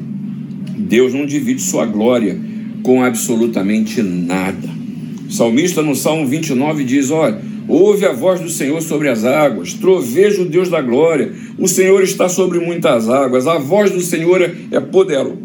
Deus 0.78 1.14
não 1.14 1.26
divide 1.26 1.62
sua 1.62 1.86
glória 1.86 2.40
com 2.82 3.04
absolutamente 3.04 4.02
nada. 4.02 4.70
O 5.28 5.32
salmista 5.32 5.82
no 5.82 5.96
Salmo 5.96 6.26
29 6.26 6.84
diz: 6.84 7.12
Olha, 7.12 7.42
ouve 7.68 8.06
a 8.06 8.14
voz 8.14 8.40
do 8.40 8.50
Senhor 8.50 8.82
sobre 8.82 9.10
as 9.10 9.26
águas, 9.26 9.74
troveja 9.74 10.42
o 10.42 10.46
Deus 10.46 10.70
da 10.70 10.82
glória, 10.82 11.34
o 11.58 11.68
Senhor 11.68 12.04
está 12.04 12.30
sobre 12.30 12.60
muitas 12.60 13.10
águas, 13.10 13.48
a 13.48 13.58
voz 13.58 13.92
do 13.92 14.02
Senhor 14.02 14.42
é 14.72 14.80
poderosa, 14.80 15.36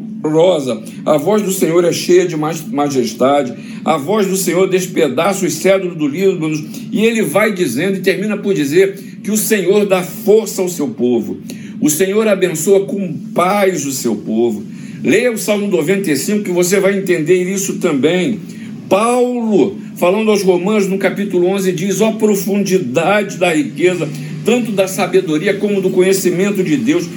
a 1.07 1.17
voz 1.17 1.43
do 1.43 1.51
Senhor 1.51 1.85
é 1.85 1.93
cheia 1.93 2.27
de 2.27 2.37
majestade, 2.37 3.55
a 3.85 3.97
voz 3.97 4.27
do 4.27 4.37
Senhor 4.37 4.69
despedaça 4.69 5.47
os 5.47 5.55
cedros 5.55 5.97
do 5.97 6.07
Líbano, 6.07 6.55
e 6.93 7.05
ele 7.05 7.23
vai 7.23 7.53
dizendo 7.53 7.97
e 7.97 8.01
termina 8.01 8.37
por 8.37 8.53
dizer 8.53 8.95
que 9.23 9.31
o 9.31 9.37
Senhor 9.37 9.87
dá 9.87 10.03
força 10.03 10.61
ao 10.61 10.69
seu 10.69 10.89
povo, 10.89 11.39
o 11.81 11.89
Senhor 11.89 12.29
abençoa 12.29 12.85
com 12.85 13.13
paz 13.35 13.87
o 13.87 13.93
seu 13.93 14.15
povo. 14.15 14.63
Leia 15.03 15.33
o 15.33 15.39
Salmo 15.39 15.67
95 15.67 16.45
que 16.45 16.51
você 16.51 16.79
vai 16.79 16.99
entender 16.99 17.43
isso 17.43 17.79
também. 17.79 18.39
Paulo, 18.87 19.79
falando 19.97 20.31
aos 20.31 20.43
Romanos 20.43 20.87
no 20.89 20.99
capítulo 20.99 21.47
11, 21.47 21.73
diz: 21.73 22.03
Ó 22.03 22.13
profundidade 22.13 23.39
da 23.39 23.55
riqueza, 23.55 24.07
tanto 24.45 24.73
da 24.73 24.87
sabedoria 24.87 25.55
como 25.55 25.81
do 25.81 25.89
conhecimento 25.89 26.63
de 26.63 26.77
Deus, 26.77 27.09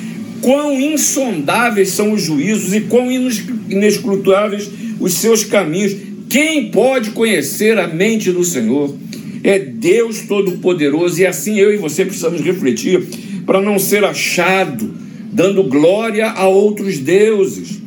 quão 0.44 0.80
insondáveis 0.80 1.90
são 1.90 2.12
os 2.12 2.22
juízos 2.22 2.74
e 2.74 2.82
quão 2.82 3.10
inescrutáveis 3.10 4.70
os 5.00 5.14
seus 5.14 5.46
caminhos. 5.46 5.96
Quem 6.30 6.70
pode 6.70 7.12
conhecer 7.12 7.80
a 7.80 7.88
mente 7.88 8.32
do 8.32 8.44
Senhor? 8.44 8.94
É 9.42 9.58
Deus 9.58 10.22
Todo-Poderoso 10.22 11.20
e 11.22 11.26
assim 11.26 11.58
eu 11.58 11.74
e 11.74 11.78
você 11.78 12.04
precisamos 12.04 12.42
refletir 12.42 13.02
para 13.46 13.62
não 13.62 13.80
ser 13.80 14.04
achado 14.04 14.94
dando 15.32 15.64
glória 15.64 16.30
a 16.30 16.48
outros 16.48 17.00
deuses. 17.00 17.82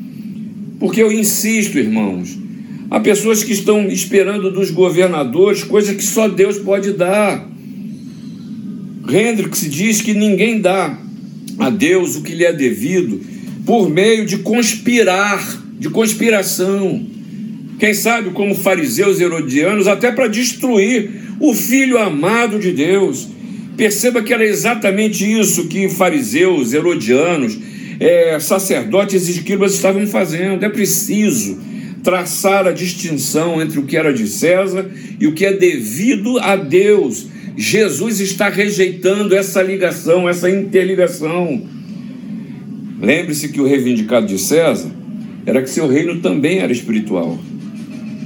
Porque 0.81 1.03
eu 1.03 1.13
insisto, 1.13 1.79
irmãos, 1.79 2.39
há 2.91 2.99
pessoas 3.01 3.45
que 3.45 3.53
estão 3.53 3.87
esperando 3.87 4.51
dos 4.51 4.71
governadores 4.71 5.63
coisas 5.63 5.95
que 5.95 6.03
só 6.03 6.27
Deus 6.27 6.59
pode 6.59 6.93
dar. 6.93 7.49
Hendrix 9.09 9.71
diz 9.71 10.01
que 10.01 10.13
ninguém 10.13 10.61
dá 10.61 10.99
a 11.59 11.71
Deus 11.71 12.17
o 12.17 12.23
que 12.23 12.35
lhe 12.35 12.45
é 12.45 12.53
devido 12.53 13.21
por 13.65 13.91
meio 13.91 14.25
de 14.25 14.39
conspirar, 14.39 15.63
de 15.79 15.91
conspiração. 15.91 17.05
Quem 17.79 17.93
sabe, 17.93 18.31
como 18.31 18.55
fariseus 18.55 19.21
herodianos, 19.21 19.87
até 19.87 20.11
para 20.13 20.29
destruir 20.29 21.11
o 21.41 21.53
filho 21.55 21.99
amado 21.99 22.59
de 22.59 22.73
Deus. 22.73 23.29
Perceba 23.77 24.23
que 24.23 24.33
era 24.33 24.45
exatamente 24.45 25.31
isso 25.31 25.69
que 25.69 25.89
fariseus, 25.89 26.73
herodianos, 26.73 27.59
é, 28.01 28.39
sacerdotes 28.41 29.29
e 29.29 29.33
escribas 29.33 29.75
estavam 29.75 30.07
fazendo. 30.07 30.65
É 30.65 30.69
preciso 30.69 31.59
traçar 32.03 32.67
a 32.67 32.73
distinção 32.73 33.61
entre 33.61 33.79
o 33.79 33.83
que 33.83 33.97
era 33.97 34.13
de 34.13 34.27
César 34.29 34.89
e 35.21 35.27
o 35.27 35.33
que 35.33 35.45
é 35.45 35.53
devido 35.53 36.39
a 36.39 36.57
Deus. 36.57 37.27
Jesus 37.57 38.21
está 38.21 38.49
rejeitando 38.49 39.35
essa 39.35 39.63
ligação, 39.63 40.29
essa 40.29 40.51
interligação. 40.51 41.63
Lembre-se 43.01 43.49
que 43.49 43.61
o 43.61 43.67
reivindicado 43.67 44.27
de 44.27 44.39
César 44.39 44.91
era 45.45 45.63
que 45.63 45.71
seu 45.71 45.87
reino 45.87 46.21
também 46.21 46.59
era 46.59 46.73
espiritual. 46.73 47.39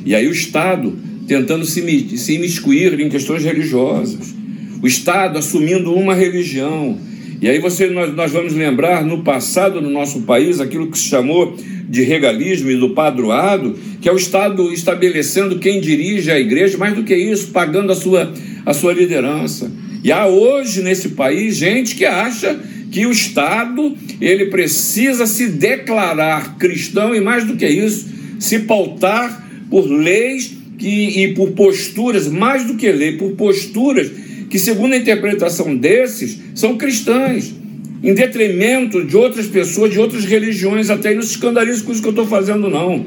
E 0.05 0.15
aí 0.15 0.27
o 0.27 0.33
Estado 0.33 0.97
tentando 1.29 1.65
se, 1.65 2.19
se 2.19 2.35
imiscuir 2.35 2.99
em 2.99 3.09
questões 3.09 3.45
religiosas 3.45 4.35
o 4.83 4.87
Estado 4.87 5.39
assumindo 5.39 5.95
uma 5.95 6.15
religião. 6.15 6.99
E 7.41 7.49
aí 7.49 7.59
você, 7.59 7.89
nós, 7.89 8.15
nós 8.15 8.33
vamos 8.33 8.55
lembrar 8.55 9.05
no 9.05 9.23
passado 9.23 9.81
no 9.81 9.91
nosso 9.91 10.23
país 10.23 10.61
aquilo 10.61 10.91
que 10.91 10.99
se 10.99 11.09
chamou 11.09 11.57
de 11.89 12.03
regalismo 12.03 12.71
e 12.71 12.77
do 12.77 12.91
padroado, 12.91 13.77
que 14.01 14.09
é 14.09 14.13
o 14.13 14.17
Estado 14.17 14.73
estabelecendo 14.73 15.59
quem 15.59 15.81
dirige 15.81 16.31
a 16.31 16.39
igreja, 16.39 16.79
mais 16.79 16.95
do 16.95 17.03
que 17.03 17.15
isso, 17.15 17.49
pagando 17.49 17.93
a 17.93 17.95
sua, 17.95 18.33
a 18.65 18.73
sua 18.73 18.93
liderança. 18.93 19.71
E 20.03 20.11
há 20.11 20.27
hoje 20.27 20.83
nesse 20.83 21.11
país 21.11 21.57
gente 21.57 21.95
que 21.95 22.05
acha 22.05 22.59
que 22.91 23.07
o 23.07 23.13
Estado 23.13 23.97
ele 24.21 24.47
precisa 24.47 25.27
se 25.27 25.49
declarar 25.49 26.57
cristão 26.59 27.15
e 27.15 27.21
mais 27.21 27.45
do 27.45 27.57
que 27.57 27.67
isso, 27.67 28.09
se 28.39 28.61
pautar 28.61 29.49
por 29.71 29.87
leis 29.87 30.53
que, 30.79 31.23
e 31.23 31.35
por 31.35 31.53
posturas, 31.53 32.27
mais 32.27 32.65
do 32.65 32.75
que 32.75 32.91
lei, 32.91 33.13
por 33.13 33.33
posturas 33.33 34.11
que, 34.51 34.59
segundo 34.59 34.95
a 34.95 34.97
interpretação 34.97 35.77
desses, 35.77 36.39
são 36.55 36.77
cristãs, 36.77 37.55
em 38.03 38.15
detrimento 38.15 39.05
de 39.05 39.17
outras 39.17 39.47
pessoas, 39.47 39.93
de 39.93 40.01
outras 40.01 40.25
religiões, 40.25 40.91
até 40.91 41.15
não 41.15 41.23
se 41.23 41.33
escandalize 41.33 41.83
com 41.83 41.93
isso 41.93 42.01
que 42.01 42.09
eu 42.09 42.13
estou 42.13 42.27
fazendo, 42.27 42.69
não. 42.69 43.07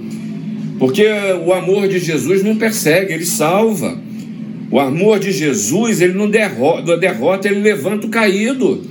Porque 0.79 1.05
o 1.45 1.51
amor 1.51 1.87
de 1.87 1.99
Jesus 1.99 2.43
não 2.43 2.55
persegue, 2.55 3.13
ele 3.13 3.25
salva. 3.25 3.99
O 4.73 4.79
amor 4.79 5.19
de 5.19 5.31
Jesus, 5.31 6.01
ele 6.01 6.13
não 6.13 6.27
derrota, 6.27 6.97
derrota, 6.97 7.47
ele 7.47 7.59
levanta 7.59 8.07
o 8.07 8.09
caído. 8.09 8.83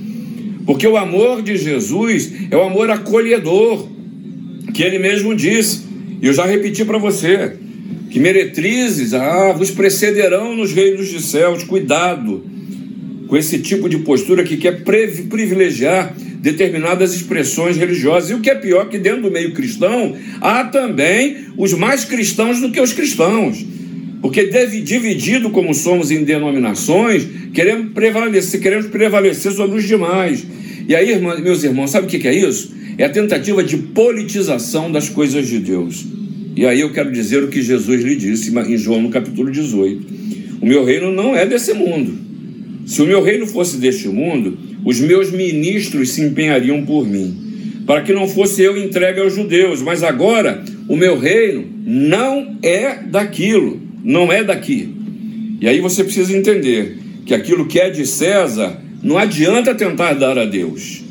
Porque 0.65 0.87
o 0.87 0.95
amor 0.95 1.41
de 1.41 1.57
Jesus 1.57 2.31
é 2.49 2.55
o 2.55 2.61
amor 2.61 2.89
acolhedor, 2.89 3.89
que 4.73 4.81
ele 4.81 4.97
mesmo 4.97 5.35
disse. 5.35 5.81
E 6.21 6.27
eu 6.27 6.31
já 6.31 6.45
repeti 6.45 6.85
para 6.85 6.97
você 6.97 7.57
que 8.09 8.17
meretrizes, 8.17 9.13
ah, 9.13 9.51
vos 9.51 9.71
precederão 9.71 10.55
nos 10.55 10.71
reinos 10.71 11.11
dos 11.11 11.25
céus. 11.25 11.65
Cuidado 11.65 12.45
com 13.27 13.35
esse 13.35 13.59
tipo 13.59 13.89
de 13.89 13.97
postura 13.97 14.41
que 14.45 14.55
quer 14.55 14.85
privilegiar 14.85 16.15
determinadas 16.39 17.13
expressões 17.13 17.75
religiosas. 17.75 18.29
E 18.29 18.33
o 18.35 18.39
que 18.39 18.49
é 18.49 18.55
pior, 18.55 18.87
que 18.87 18.97
dentro 18.97 19.23
do 19.23 19.31
meio 19.31 19.51
cristão 19.51 20.15
há 20.39 20.63
também 20.63 21.39
os 21.57 21.73
mais 21.73 22.05
cristãos 22.05 22.61
do 22.61 22.71
que 22.71 22.79
os 22.79 22.93
cristãos. 22.93 23.72
Porque 24.23 24.45
dividido 24.45 25.49
como 25.49 25.73
somos 25.73 26.09
em 26.09 26.23
denominações, 26.23 27.27
queremos 27.53 27.91
prevalecer, 27.91 28.61
queremos 28.61 28.87
prevalecer 28.87 29.51
sobre 29.51 29.77
os 29.77 29.85
demais. 29.85 30.47
E 30.87 30.95
aí, 30.95 31.13
meus 31.41 31.61
irmãos, 31.61 31.91
sabe 31.91 32.07
o 32.07 32.09
que 32.09 32.25
é 32.25 32.33
isso? 32.33 32.73
É 32.97 33.03
a 33.03 33.09
tentativa 33.09 33.61
de 33.61 33.75
politização 33.75 34.89
das 34.89 35.09
coisas 35.09 35.45
de 35.45 35.59
Deus. 35.59 36.05
E 36.55 36.65
aí 36.65 36.79
eu 36.79 36.93
quero 36.93 37.11
dizer 37.11 37.43
o 37.43 37.49
que 37.49 37.61
Jesus 37.61 38.01
lhe 38.01 38.15
disse 38.15 38.57
em 38.57 38.77
João 38.77 39.01
no 39.01 39.09
capítulo 39.09 39.51
18: 39.51 40.07
O 40.61 40.65
meu 40.65 40.85
reino 40.85 41.11
não 41.11 41.35
é 41.35 41.45
desse 41.45 41.73
mundo. 41.73 42.17
Se 42.85 43.01
o 43.01 43.05
meu 43.05 43.21
reino 43.21 43.45
fosse 43.45 43.75
deste 43.75 44.07
mundo, 44.07 44.57
os 44.85 45.01
meus 45.01 45.31
ministros 45.31 46.11
se 46.11 46.21
empenhariam 46.21 46.85
por 46.85 47.05
mim, 47.05 47.35
para 47.85 48.01
que 48.01 48.13
não 48.13 48.25
fosse 48.29 48.61
eu 48.61 48.77
entregue 48.77 49.19
aos 49.19 49.35
judeus. 49.35 49.81
Mas 49.81 50.01
agora 50.01 50.63
o 50.87 50.95
meu 50.95 51.19
reino 51.19 51.65
não 51.85 52.57
é 52.61 52.99
daquilo, 53.03 53.82
não 54.03 54.31
é 54.31 54.43
daqui. 54.43 54.89
E 55.61 55.67
aí 55.67 55.79
você 55.79 56.03
precisa 56.03 56.35
entender 56.35 56.97
que 57.25 57.33
aquilo 57.33 57.65
que 57.65 57.79
é 57.79 57.89
de 57.89 58.05
César 58.05 58.77
não 59.01 59.17
adianta 59.17 59.73
tentar 59.73 60.13
dar 60.13 60.37
a 60.37 60.45
Deus. 60.45 61.01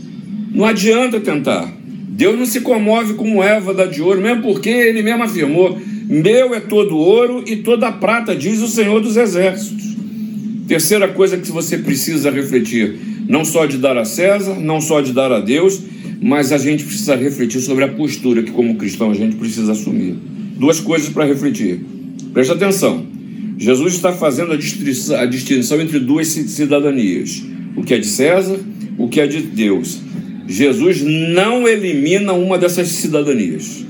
Não 0.52 0.64
adianta 0.64 1.18
tentar. 1.18 1.72
Deus 2.09 2.38
não 2.38 2.44
se 2.44 2.61
comove 2.61 3.14
como 3.14 3.42
Eva 3.42 3.72
da 3.72 3.87
de 3.87 4.02
ouro, 4.02 4.20
mesmo 4.20 4.42
porque 4.42 4.68
ele 4.68 5.02
mesmo 5.02 5.22
afirmou: 5.22 5.81
Meu 6.07 6.55
é 6.55 6.61
todo 6.61 6.96
ouro 6.96 7.42
e 7.46 7.57
toda 7.57 7.90
prata, 7.90 8.37
diz 8.37 8.61
o 8.61 8.68
Senhor 8.68 9.00
dos 9.00 9.16
Exércitos. 9.16 9.96
Terceira 10.68 11.09
coisa 11.09 11.38
que 11.38 11.50
você 11.50 11.78
precisa 11.78 12.31
refletir: 12.31 12.98
não 13.26 13.44
só 13.44 13.64
de 13.64 13.78
dar 13.78 13.96
a 13.96 14.05
César, 14.05 14.55
não 14.61 14.81
só 14.81 15.00
de 15.00 15.12
dar 15.12 15.33
a 15.33 15.40
Deus, 15.40 15.81
mas 16.20 16.52
a 16.52 16.59
gente 16.59 16.85
precisa 16.85 17.16
refletir 17.16 17.61
sobre 17.61 17.85
a 17.85 17.88
postura 17.88 18.42
que, 18.42 18.50
como 18.50 18.76
cristão, 18.76 19.11
a 19.11 19.14
gente 19.14 19.37
precisa 19.37 19.72
assumir. 19.72 20.14
Duas 20.59 20.81
coisas 20.81 21.09
para 21.09 21.24
refletir. 21.24 21.81
Preste 22.32 22.52
atenção. 22.52 23.06
Jesus 23.58 23.94
está 23.94 24.12
fazendo 24.12 24.52
a 24.52 25.26
distinção 25.26 25.80
entre 25.80 25.98
duas 25.98 26.28
cidadanias: 26.28 27.42
o 27.76 27.82
que 27.82 27.94
é 27.94 27.98
de 27.98 28.06
César, 28.06 28.58
o 28.98 29.08
que 29.08 29.20
é 29.20 29.26
de 29.26 29.42
Deus. 29.42 30.00
Jesus 30.48 31.02
não 31.02 31.68
elimina 31.68 32.32
uma 32.32 32.58
dessas 32.58 32.88
cidadanias. 32.88 33.84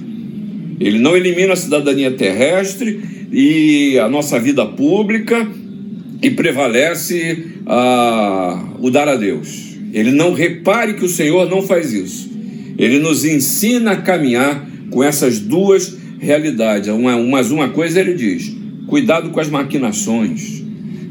Ele 0.78 0.98
não 0.98 1.16
elimina 1.16 1.52
a 1.52 1.56
cidadania 1.56 2.10
terrestre 2.10 3.00
e 3.32 3.98
a 3.98 4.08
nossa 4.08 4.38
vida 4.38 4.66
pública 4.66 5.48
e 6.20 6.30
prevalece 6.30 7.46
ah, 7.66 8.74
o 8.78 8.90
dar 8.90 9.08
a 9.08 9.16
Deus. 9.16 9.76
Ele 9.92 10.10
não 10.10 10.32
repare 10.32 10.94
que 10.94 11.04
o 11.04 11.08
Senhor 11.08 11.48
não 11.48 11.62
faz 11.62 11.92
isso. 11.92 12.30
Ele 12.78 12.98
nos 12.98 13.24
ensina 13.24 13.92
a 13.92 13.96
caminhar 13.96 14.68
com 14.90 15.02
essas 15.02 15.38
duas 15.38 15.96
realidades. 16.22 16.88
Uma, 16.88 17.18
mas 17.18 17.50
uma 17.50 17.68
coisa 17.68 18.00
ele 18.00 18.14
diz: 18.14 18.54
cuidado 18.86 19.30
com 19.30 19.40
as 19.40 19.50
maquinações, 19.50 20.62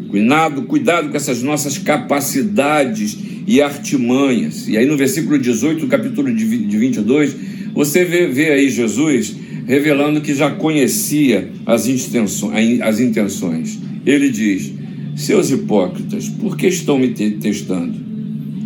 cuidado, 0.09 0.63
cuidado 0.63 1.09
com 1.09 1.17
essas 1.17 1.43
nossas 1.43 1.77
capacidades 1.77 3.17
e 3.45 3.61
artimanhas. 3.61 4.67
E 4.69 4.77
aí 4.77 4.85
no 4.85 4.95
versículo 4.95 5.37
18 5.37 5.81
do 5.81 5.87
capítulo 5.87 6.33
de 6.33 6.45
22, 6.45 7.35
você 7.73 8.05
vê, 8.05 8.27
vê 8.27 8.51
aí 8.51 8.69
Jesus 8.69 9.35
revelando 9.67 10.21
que 10.21 10.33
já 10.33 10.49
conhecia 10.49 11.51
as 11.65 11.87
intenções. 11.87 12.81
As 12.81 12.99
intenções. 12.99 13.79
Ele 14.05 14.29
diz: 14.29 14.71
Seus 15.15 15.51
hipócritas, 15.51 16.29
por 16.29 16.55
que 16.55 16.67
estão 16.67 16.97
me 16.97 17.09
testando? 17.09 17.99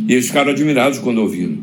E 0.07 0.13
eles 0.13 0.27
ficaram 0.27 0.51
admirados 0.51 0.99
quando 0.99 1.17
ouviram. 1.17 1.57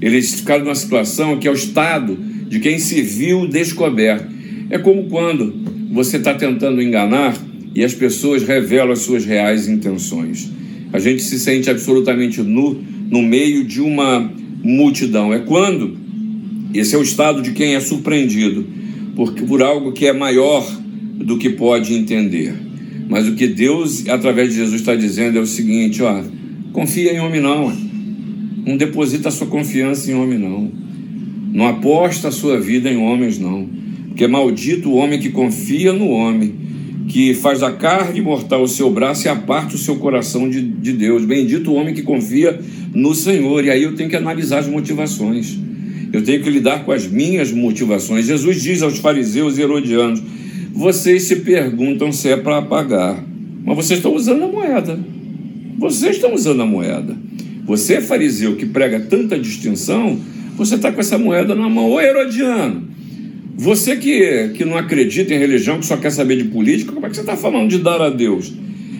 Eles 0.00 0.34
ficaram 0.34 0.64
numa 0.64 0.74
situação 0.74 1.38
que 1.38 1.46
é 1.46 1.50
o 1.50 1.54
estado 1.54 2.18
de 2.48 2.60
quem 2.60 2.78
se 2.78 3.02
viu 3.02 3.46
descoberto. 3.46 4.26
É 4.70 4.78
como 4.78 5.04
quando 5.04 5.54
você 5.92 6.16
está 6.16 6.34
tentando 6.34 6.82
enganar 6.82 7.36
e 7.74 7.84
as 7.84 7.94
pessoas 7.94 8.42
revelam 8.42 8.92
as 8.92 9.00
suas 9.00 9.24
reais 9.24 9.68
intenções. 9.68 10.50
A 10.92 10.98
gente 10.98 11.22
se 11.22 11.38
sente 11.38 11.70
absolutamente 11.70 12.40
nu 12.42 12.82
no 13.10 13.22
meio 13.22 13.64
de 13.64 13.80
uma 13.80 14.30
multidão. 14.62 15.32
É 15.32 15.38
quando 15.38 15.96
esse 16.74 16.94
é 16.94 16.98
o 16.98 17.02
estado 17.02 17.40
de 17.42 17.52
quem 17.52 17.74
é 17.74 17.80
surpreendido 17.80 18.66
por, 19.14 19.32
por 19.32 19.62
algo 19.62 19.92
que 19.92 20.06
é 20.06 20.12
maior 20.12 20.66
do 21.14 21.38
que 21.38 21.50
pode 21.50 21.94
entender. 21.94 22.54
Mas 23.08 23.26
o 23.26 23.34
que 23.34 23.46
Deus, 23.46 24.06
através 24.08 24.50
de 24.50 24.56
Jesus, 24.56 24.80
está 24.80 24.94
dizendo 24.94 25.38
é 25.38 25.40
o 25.40 25.46
seguinte: 25.46 26.02
ó, 26.02 26.22
confia 26.72 27.12
em 27.12 27.20
homem 27.20 27.40
não. 27.40 27.74
Não 28.66 28.76
deposita 28.76 29.28
a 29.28 29.32
sua 29.32 29.46
confiança 29.46 30.10
em 30.10 30.14
homem 30.14 30.38
não. 30.38 30.70
Não 31.52 31.66
aposta 31.66 32.28
a 32.28 32.32
sua 32.32 32.60
vida 32.60 32.90
em 32.90 32.96
homens 32.96 33.38
não. 33.38 33.68
Porque 34.08 34.24
é 34.24 34.28
maldito 34.28 34.90
o 34.90 34.94
homem 34.94 35.18
que 35.18 35.30
confia 35.30 35.92
no 35.92 36.08
homem, 36.08 36.54
que 37.08 37.34
faz 37.34 37.60
da 37.60 37.72
carne 37.72 38.20
mortal 38.20 38.62
o 38.62 38.68
seu 38.68 38.90
braço 38.90 39.26
e 39.26 39.28
aparta 39.28 39.74
o 39.74 39.78
seu 39.78 39.96
coração 39.96 40.48
de, 40.48 40.60
de 40.60 40.92
Deus. 40.92 41.24
Bendito 41.24 41.70
o 41.70 41.74
homem 41.74 41.94
que 41.94 42.02
confia 42.02 42.58
no 42.94 43.14
Senhor. 43.14 43.64
E 43.64 43.70
aí 43.70 43.82
eu 43.82 43.94
tenho 43.94 44.10
que 44.10 44.16
analisar 44.16 44.58
as 44.58 44.68
motivações. 44.68 45.58
Eu 46.12 46.22
tenho 46.22 46.42
que 46.42 46.50
lidar 46.50 46.84
com 46.84 46.92
as 46.92 47.06
minhas 47.06 47.52
motivações. 47.52 48.26
Jesus 48.26 48.62
diz 48.62 48.82
aos 48.82 48.98
fariseus 48.98 49.58
e 49.58 49.62
herodianos: 49.62 50.22
vocês 50.78 51.24
se 51.24 51.36
perguntam 51.36 52.12
se 52.12 52.28
é 52.28 52.36
para 52.36 52.62
pagar, 52.62 53.20
mas 53.64 53.76
vocês 53.76 53.98
estão 53.98 54.14
usando 54.14 54.44
a 54.44 54.46
moeda. 54.46 54.98
Vocês 55.76 56.14
estão 56.14 56.32
usando 56.32 56.62
a 56.62 56.66
moeda. 56.66 57.16
Você, 57.64 58.00
fariseu, 58.00 58.54
que 58.54 58.64
prega 58.64 59.00
tanta 59.00 59.36
distinção, 59.36 60.18
você 60.58 60.74
está 60.74 60.90
com 60.90 61.00
essa 61.00 61.16
moeda 61.16 61.54
na 61.54 61.68
mão. 61.68 61.90
Ô 61.90 62.00
Herodiano, 62.00 62.88
você 63.56 63.96
que, 63.96 64.50
que 64.54 64.64
não 64.64 64.76
acredita 64.76 65.32
em 65.32 65.38
religião, 65.38 65.78
que 65.78 65.86
só 65.86 65.96
quer 65.96 66.10
saber 66.10 66.36
de 66.36 66.44
política, 66.44 66.92
como 66.92 67.06
é 67.06 67.08
que 67.08 67.16
você 67.16 67.22
está 67.22 67.36
falando 67.36 67.70
de 67.70 67.78
dar 67.78 68.00
a 68.02 68.10
Deus? 68.10 68.52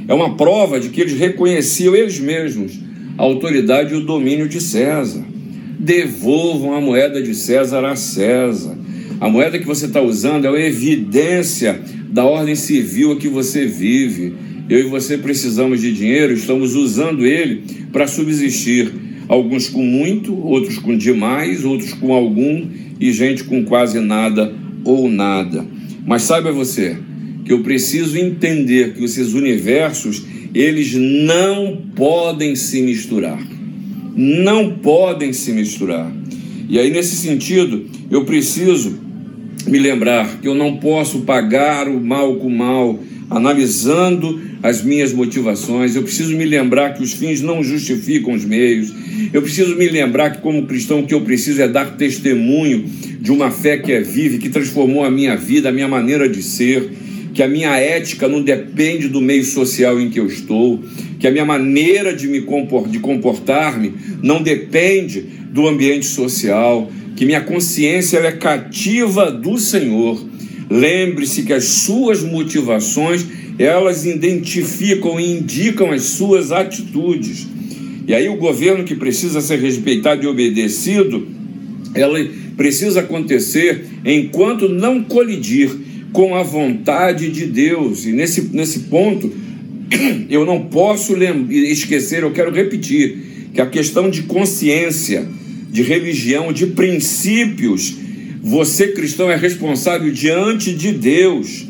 É 0.07 0.15
uma 0.15 0.37
prova 0.37 0.81
de 0.81 0.89
que 0.89 1.01
eles 1.01 1.19
reconheciam 1.19 1.95
eles 1.95 2.19
mesmos 2.19 2.79
a 3.19 3.23
autoridade 3.23 3.93
e 3.93 3.97
o 3.97 4.05
domínio 4.05 4.49
de 4.49 4.61
César. 4.61 5.25
Devolvam 5.79 6.75
a 6.75 6.81
moeda 6.81 7.21
de 7.21 7.35
César 7.35 7.85
a 7.85 7.97
César. 7.97 8.79
A 9.21 9.29
moeda 9.29 9.59
que 9.59 9.67
você 9.67 9.87
está 9.87 10.01
usando 10.01 10.45
é 10.45 10.49
uma 10.49 10.61
evidência 10.61 11.81
da 12.09 12.25
ordem 12.25 12.55
civil 12.55 13.13
a 13.13 13.17
que 13.17 13.29
você 13.29 13.67
vive. 13.67 14.35
Eu 14.71 14.81
e 14.81 14.83
você 14.85 15.19
precisamos 15.19 15.81
de 15.81 15.93
dinheiro, 15.93 16.33
estamos 16.33 16.75
usando 16.77 17.27
ele 17.27 17.65
para 17.93 18.07
subsistir. 18.07 18.93
Alguns 19.29 19.69
com 19.69 19.83
muito, 19.83 20.35
outros 20.35 20.79
com 20.79 20.97
demais, 20.97 21.65
outros 21.65 21.93
com 21.93 22.13
algum 22.13 22.67
e 22.99 23.13
gente 23.13 23.45
com 23.45 23.65
quase 23.65 24.01
nada 24.01 24.55
ou 24.85 25.11
nada. 25.11 25.67
Mas 26.07 26.23
saiba 26.23 26.51
você 26.51 26.97
que 27.45 27.53
eu 27.53 27.63
preciso 27.63 28.19
entender 28.19 28.95
que 28.95 29.05
esses 29.05 29.35
universos 29.35 30.25
eles 30.55 30.95
não 30.95 31.77
podem 31.95 32.57
se 32.57 32.81
misturar 32.81 33.39
não 34.19 34.73
podem 34.73 35.33
se 35.33 35.53
misturar. 35.53 36.13
E 36.69 36.77
aí, 36.77 36.91
nesse 36.91 37.15
sentido, 37.15 37.87
eu 38.11 38.25
preciso 38.25 38.99
me 39.65 39.79
lembrar 39.79 40.41
que 40.41 40.49
eu 40.49 40.57
não 40.57 40.77
posso 40.79 41.21
pagar 41.21 41.87
o 41.87 42.01
mal 42.01 42.35
com 42.35 42.49
o 42.49 42.51
mal, 42.51 42.99
analisando 43.31 44.41
as 44.63 44.83
minhas 44.83 45.13
motivações. 45.13 45.95
Eu 45.95 46.03
preciso 46.03 46.37
me 46.37 46.45
lembrar 46.45 46.95
que 46.95 47.03
os 47.03 47.13
fins 47.13 47.41
não 47.41 47.63
justificam 47.63 48.33
os 48.33 48.45
meios. 48.45 48.93
Eu 49.33 49.43
preciso 49.43 49.77
me 49.77 49.89
lembrar 49.89 50.31
que, 50.31 50.41
como 50.41 50.67
cristão, 50.67 51.01
o 51.01 51.07
que 51.07 51.15
eu 51.15 51.21
preciso 51.21 51.61
é 51.61 51.69
dar 51.69 51.97
testemunho 51.97 52.85
de 53.21 53.31
uma 53.31 53.51
fé 53.51 53.77
que 53.77 53.93
é 53.93 54.01
viva, 54.01 54.39
que 54.39 54.49
transformou 54.49 55.05
a 55.05 55.11
minha 55.11 55.37
vida, 55.37 55.69
a 55.69 55.73
minha 55.73 55.89
maneira 55.89 56.29
de 56.29 56.43
ser 56.43 56.91
que 57.39 57.43
a 57.45 57.47
minha 57.47 57.77
ética 57.77 58.27
não 58.27 58.43
depende 58.43 59.07
do 59.07 59.21
meio 59.21 59.45
social 59.45 60.01
em 60.01 60.11
que 60.11 60.19
eu 60.19 60.27
estou, 60.27 60.83
que 61.21 61.27
a 61.27 61.31
minha 61.31 61.45
maneira 61.45 62.13
de 62.13 62.27
me 62.27 62.45
de 62.91 62.99
comportar-me 62.99 63.95
não 64.21 64.43
depende 64.43 65.21
do 65.53 65.69
ambiente 65.69 66.07
social, 66.07 66.91
que 67.15 67.25
minha 67.25 67.41
consciência 67.41 68.19
é 68.19 68.33
cativa 68.33 69.31
do 69.31 69.57
Senhor. 69.57 70.21
Lembre-se 70.71 71.43
que 71.43 71.53
as 71.53 71.65
suas 71.65 72.23
motivações, 72.23 73.25
elas 73.59 74.05
identificam 74.05 75.19
e 75.19 75.39
indicam 75.39 75.91
as 75.91 76.03
suas 76.03 76.53
atitudes. 76.53 77.47
E 78.07 78.15
aí 78.15 78.29
o 78.29 78.37
governo 78.37 78.85
que 78.85 78.95
precisa 78.95 79.41
ser 79.41 79.59
respeitado 79.59 80.25
e 80.25 80.27
obedecido, 80.27 81.27
ela 81.95 82.19
precisa 82.57 83.01
acontecer 83.01 83.85
enquanto 84.05 84.69
não 84.69 85.03
colidir 85.03 85.71
com 86.13 86.35
a 86.35 86.43
vontade 86.43 87.31
de 87.31 87.47
Deus. 87.47 88.05
E 88.05 88.13
nesse, 88.13 88.51
nesse 88.53 88.81
ponto, 88.81 89.31
eu 90.29 90.45
não 90.45 90.63
posso 90.67 91.15
esquecer, 91.51 92.23
eu 92.23 92.33
quero 92.33 92.53
repetir, 92.53 93.51
que 93.55 93.61
a 93.61 93.67
questão 93.67 94.11
de 94.11 94.23
consciência, 94.23 95.27
de 95.71 95.83
religião, 95.83 96.53
de 96.53 96.67
princípios, 96.67 97.97
você 98.43 98.89
cristão 98.89 99.31
é 99.31 99.37
responsável 99.37 100.11
diante 100.13 100.73
de 100.73 100.93
Deus. 100.93 101.67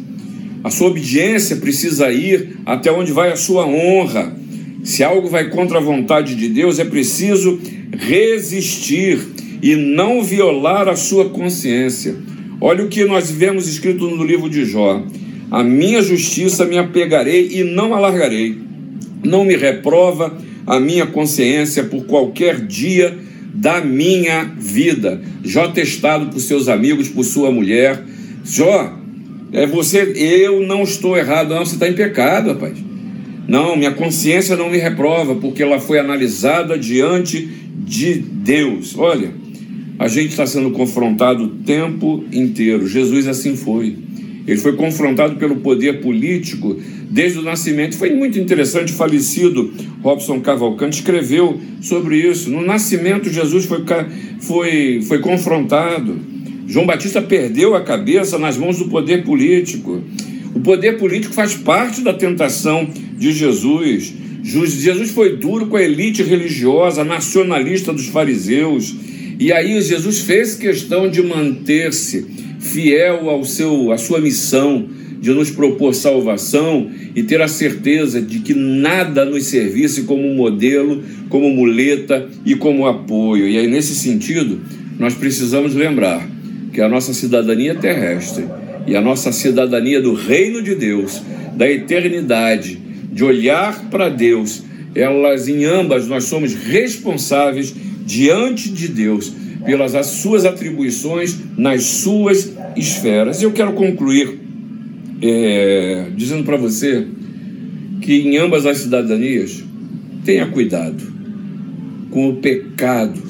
A 0.62 0.70
sua 0.70 0.88
obediência 0.88 1.57
precisa 1.57 2.11
ir 2.11 2.57
até 2.66 2.90
onde 2.92 3.12
vai 3.12 3.31
a 3.31 3.37
sua 3.37 3.66
honra. 3.66 4.37
Se 4.83 5.02
algo 5.02 5.28
vai 5.28 5.48
contra 5.50 5.78
a 5.78 5.83
vontade 5.83 6.35
de 6.35 6.48
Deus, 6.48 6.78
é 6.78 6.85
preciso 6.85 7.59
resistir 7.92 9.18
e 9.62 9.74
não 9.74 10.22
violar 10.22 10.88
a 10.88 10.96
sua 10.96 11.31
consciência. 11.31 12.14
Olha 12.61 12.85
o 12.85 12.88
que 12.88 13.04
nós 13.04 13.31
vemos 13.31 13.68
escrito 13.68 14.09
no 14.09 14.24
livro 14.24 14.50
de 14.50 14.64
Jó: 14.64 15.04
A 15.50 15.62
minha 15.62 16.02
justiça 16.02 16.64
me 16.64 16.78
apegarei 16.78 17.48
e 17.52 17.64
não 17.64 17.94
alargarei. 17.94 18.59
Não 19.24 19.44
me 19.44 19.57
reprova 19.57 20.37
a 20.66 20.78
minha 20.78 21.07
consciência 21.07 21.85
por 21.85 22.04
qualquer 22.04 22.61
dia 22.66 23.16
da 23.59 23.81
minha 23.81 24.44
vida. 24.57 25.21
Jó 25.42 25.68
testado 25.68 26.27
por 26.27 26.40
seus 26.40 26.68
amigos, 26.68 27.09
por 27.09 27.25
sua 27.25 27.51
mulher. 27.51 28.05
Jó, 28.44 28.97
é 29.53 29.66
você, 29.66 30.12
eu 30.14 30.64
não 30.64 30.83
estou 30.83 31.16
errado, 31.16 31.55
não, 31.55 31.64
você 31.64 31.75
está 31.75 31.88
em 31.88 31.94
pecado, 31.94 32.51
rapaz. 32.51 32.79
Não, 33.49 33.77
minha 33.77 33.90
consciência 33.90 34.57
não 34.57 34.71
me 34.71 34.79
reprova, 34.79 35.35
porque 35.35 35.62
ela 35.62 35.81
foi 35.81 35.99
analisada 35.99 36.79
diante 36.79 37.49
de 37.79 38.14
Deus. 38.14 38.97
Olha, 38.97 39.33
a 39.99 40.07
gente 40.07 40.29
está 40.29 40.47
sendo 40.47 40.71
confrontado 40.71 41.44
o 41.44 41.49
tempo 41.49 42.25
inteiro. 42.31 42.87
Jesus 42.87 43.27
assim 43.27 43.57
foi. 43.57 43.97
Ele 44.47 44.59
foi 44.59 44.77
confrontado 44.77 45.37
pelo 45.37 45.57
poder 45.57 46.01
político 46.01 46.79
desde 47.11 47.38
o 47.38 47.42
nascimento. 47.42 47.97
Foi 47.97 48.11
muito 48.11 48.38
interessante, 48.38 48.92
falecido 48.92 49.73
Robson 50.03 50.40
Cavalcante 50.40 50.99
escreveu 50.99 51.61
sobre 51.81 52.16
isso. 52.16 52.51
No 52.51 52.64
nascimento, 52.64 53.31
Jesus 53.31 53.64
foi, 53.64 53.85
foi, 54.40 55.01
foi 55.03 55.18
confrontado. 55.21 56.18
João 56.66 56.87
Batista 56.87 57.23
perdeu 57.23 57.75
a 57.75 57.81
cabeça 57.81 58.38
nas 58.38 58.57
mãos 58.57 58.79
do 58.79 58.88
poder 58.88 59.25
político. 59.25 60.03
O 60.55 60.61
poder 60.61 60.99
político 60.99 61.35
faz 61.35 61.55
parte 61.55 62.03
da 62.03 62.12
tentação 62.12 62.88
de 63.16 63.33
Jesus. 63.33 64.12
Jesus 64.42 65.11
foi 65.11 65.37
duro 65.37 65.66
com 65.66 65.77
a 65.77 65.83
elite 65.83 66.23
religiosa, 66.23 67.05
nacionalista 67.05 67.92
dos 67.92 68.07
fariseus. 68.07 68.94
E 69.38 69.53
aí 69.53 69.81
Jesus 69.81 70.21
fez 70.21 70.55
questão 70.55 71.09
de 71.11 71.23
manter-se 71.23 72.27
fiel 72.61 73.31
ao 73.31 73.44
seu, 73.44 73.92
à 73.92 73.99
sua 73.99 74.21
missão 74.21 74.88
de 75.20 75.33
nos 75.33 75.50
propor 75.50 75.94
salvação 75.94 76.90
e 77.14 77.22
ter 77.22 77.40
a 77.42 77.48
certeza 77.48 78.20
de 78.20 78.40
que 78.40 78.54
nada 78.54 79.24
nos 79.24 79.46
servisse 79.46 80.02
como 80.02 80.35
modelo, 80.35 81.02
como 81.28 81.50
muleta 81.50 82.28
e 82.44 82.54
como 82.54 82.87
apoio. 82.87 83.48
E 83.48 83.59
aí, 83.59 83.66
nesse 83.66 83.94
sentido, 83.94 84.61
nós 84.98 85.14
precisamos 85.14 85.74
lembrar 85.74 86.28
que 86.72 86.81
a 86.81 86.88
nossa 86.88 87.12
cidadania 87.12 87.74
terrestre 87.74 88.44
e 88.87 88.94
a 88.94 89.00
nossa 89.00 89.33
cidadania 89.33 90.00
do 90.00 90.14
reino 90.14 90.62
de 90.62 90.74
Deus, 90.74 91.22
da 91.54 91.70
eternidade, 91.70 92.78
de 93.12 93.24
olhar 93.24 93.88
para 93.90 94.09
Deus, 94.09 94.62
elas 94.94 95.48
em 95.48 95.64
ambas 95.64 96.07
nós 96.07 96.24
somos 96.24 96.54
responsáveis 96.54 97.74
diante 98.07 98.70
de 98.70 98.88
Deus 98.88 99.33
pelas 99.64 99.94
as 99.94 100.07
suas 100.07 100.44
atribuições 100.44 101.37
nas 101.57 101.83
suas 101.85 102.52
esferas. 102.76 103.42
Eu 103.42 103.52
quero 103.52 103.72
concluir 103.72 104.38
é, 105.20 106.11
dizendo 106.16 106.44
para 106.44 106.57
você 106.57 107.07
que 108.00 108.14
em 108.20 108.37
ambas 108.37 108.66
as 108.66 108.78
cidadanias 108.78 109.64
tenha 110.24 110.46
cuidado 110.46 111.02
com 112.11 112.31
o 112.31 112.37
pecado 112.37 113.20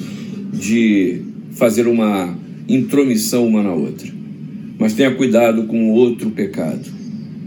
de 0.52 1.22
fazer 1.52 1.86
uma 1.86 2.36
intromissão 2.68 3.46
uma 3.46 3.62
na 3.62 3.72
outra. 3.72 4.08
Mas 4.78 4.92
tenha 4.92 5.10
cuidado 5.12 5.64
com 5.64 5.90
outro 5.90 6.30
pecado, 6.30 6.84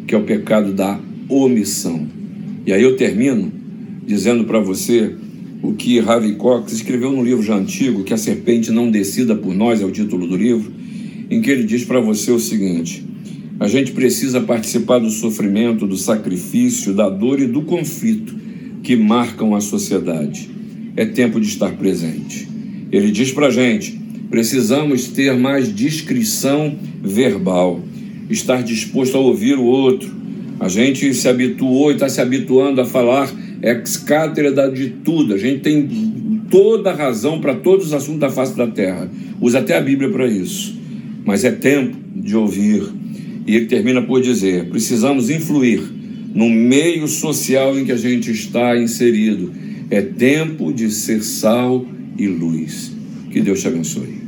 que 0.05 0.13
é 0.13 0.17
o 0.17 0.23
pecado 0.23 0.73
da 0.73 0.99
omissão. 1.29 2.07
E 2.65 2.73
aí 2.73 2.83
eu 2.83 2.97
termino 2.97 3.51
dizendo 4.05 4.43
para 4.43 4.59
você 4.59 5.15
o 5.61 5.73
que 5.73 5.99
Harvey 5.99 6.33
Cox 6.33 6.73
escreveu 6.73 7.11
no 7.11 7.23
livro 7.23 7.43
já 7.43 7.55
antigo, 7.55 8.03
que 8.03 8.13
a 8.13 8.17
serpente 8.17 8.71
não 8.71 8.89
decida 8.89 9.35
por 9.35 9.53
nós, 9.53 9.81
é 9.81 9.85
o 9.85 9.91
título 9.91 10.27
do 10.27 10.35
livro, 10.35 10.71
em 11.29 11.41
que 11.41 11.49
ele 11.49 11.63
diz 11.63 11.85
para 11.85 12.01
você 12.01 12.31
o 12.31 12.39
seguinte: 12.39 13.05
a 13.61 13.67
gente 13.67 13.91
precisa 13.91 14.41
participar 14.41 14.97
do 14.97 15.11
sofrimento, 15.11 15.85
do 15.85 15.95
sacrifício, 15.95 16.95
da 16.95 17.07
dor 17.07 17.39
e 17.39 17.45
do 17.45 17.61
conflito 17.61 18.33
que 18.81 18.95
marcam 18.95 19.53
a 19.53 19.61
sociedade. 19.61 20.49
É 20.97 21.05
tempo 21.05 21.39
de 21.39 21.45
estar 21.45 21.71
presente. 21.73 22.47
Ele 22.91 23.11
diz 23.11 23.31
para 23.31 23.45
a 23.45 23.51
gente: 23.51 24.01
precisamos 24.31 25.09
ter 25.09 25.37
mais 25.37 25.71
discrição 25.75 26.75
verbal, 27.03 27.79
estar 28.31 28.63
disposto 28.63 29.15
a 29.15 29.19
ouvir 29.19 29.59
o 29.59 29.63
outro. 29.63 30.11
A 30.59 30.67
gente 30.67 31.13
se 31.13 31.29
habituou 31.29 31.91
e 31.91 31.93
está 31.93 32.09
se 32.09 32.19
habituando 32.19 32.81
a 32.81 32.85
falar 32.85 33.31
ex 33.61 33.95
cátedra 33.95 34.71
de 34.71 34.89
tudo. 34.89 35.35
A 35.35 35.37
gente 35.37 35.59
tem 35.59 35.87
toda 36.49 36.89
a 36.89 36.95
razão 36.95 37.39
para 37.39 37.53
todos 37.53 37.85
os 37.85 37.93
assuntos 37.93 38.21
da 38.21 38.31
face 38.31 38.57
da 38.57 38.65
terra. 38.65 39.07
Usa 39.39 39.59
até 39.59 39.77
a 39.77 39.81
Bíblia 39.81 40.09
para 40.09 40.25
isso. 40.25 40.75
Mas 41.23 41.43
é 41.43 41.51
tempo 41.51 41.95
de 42.15 42.35
ouvir 42.35 43.00
e 43.45 43.55
ele 43.55 43.65
termina 43.65 44.01
por 44.01 44.21
dizer: 44.21 44.69
precisamos 44.69 45.29
influir 45.29 45.81
no 46.33 46.49
meio 46.49 47.07
social 47.07 47.77
em 47.77 47.85
que 47.85 47.91
a 47.91 47.97
gente 47.97 48.31
está 48.31 48.77
inserido. 48.77 49.51
É 49.89 50.01
tempo 50.01 50.71
de 50.71 50.89
ser 50.89 51.21
sal 51.21 51.85
e 52.17 52.27
luz. 52.27 52.91
Que 53.29 53.41
Deus 53.41 53.61
te 53.61 53.67
abençoe. 53.67 54.19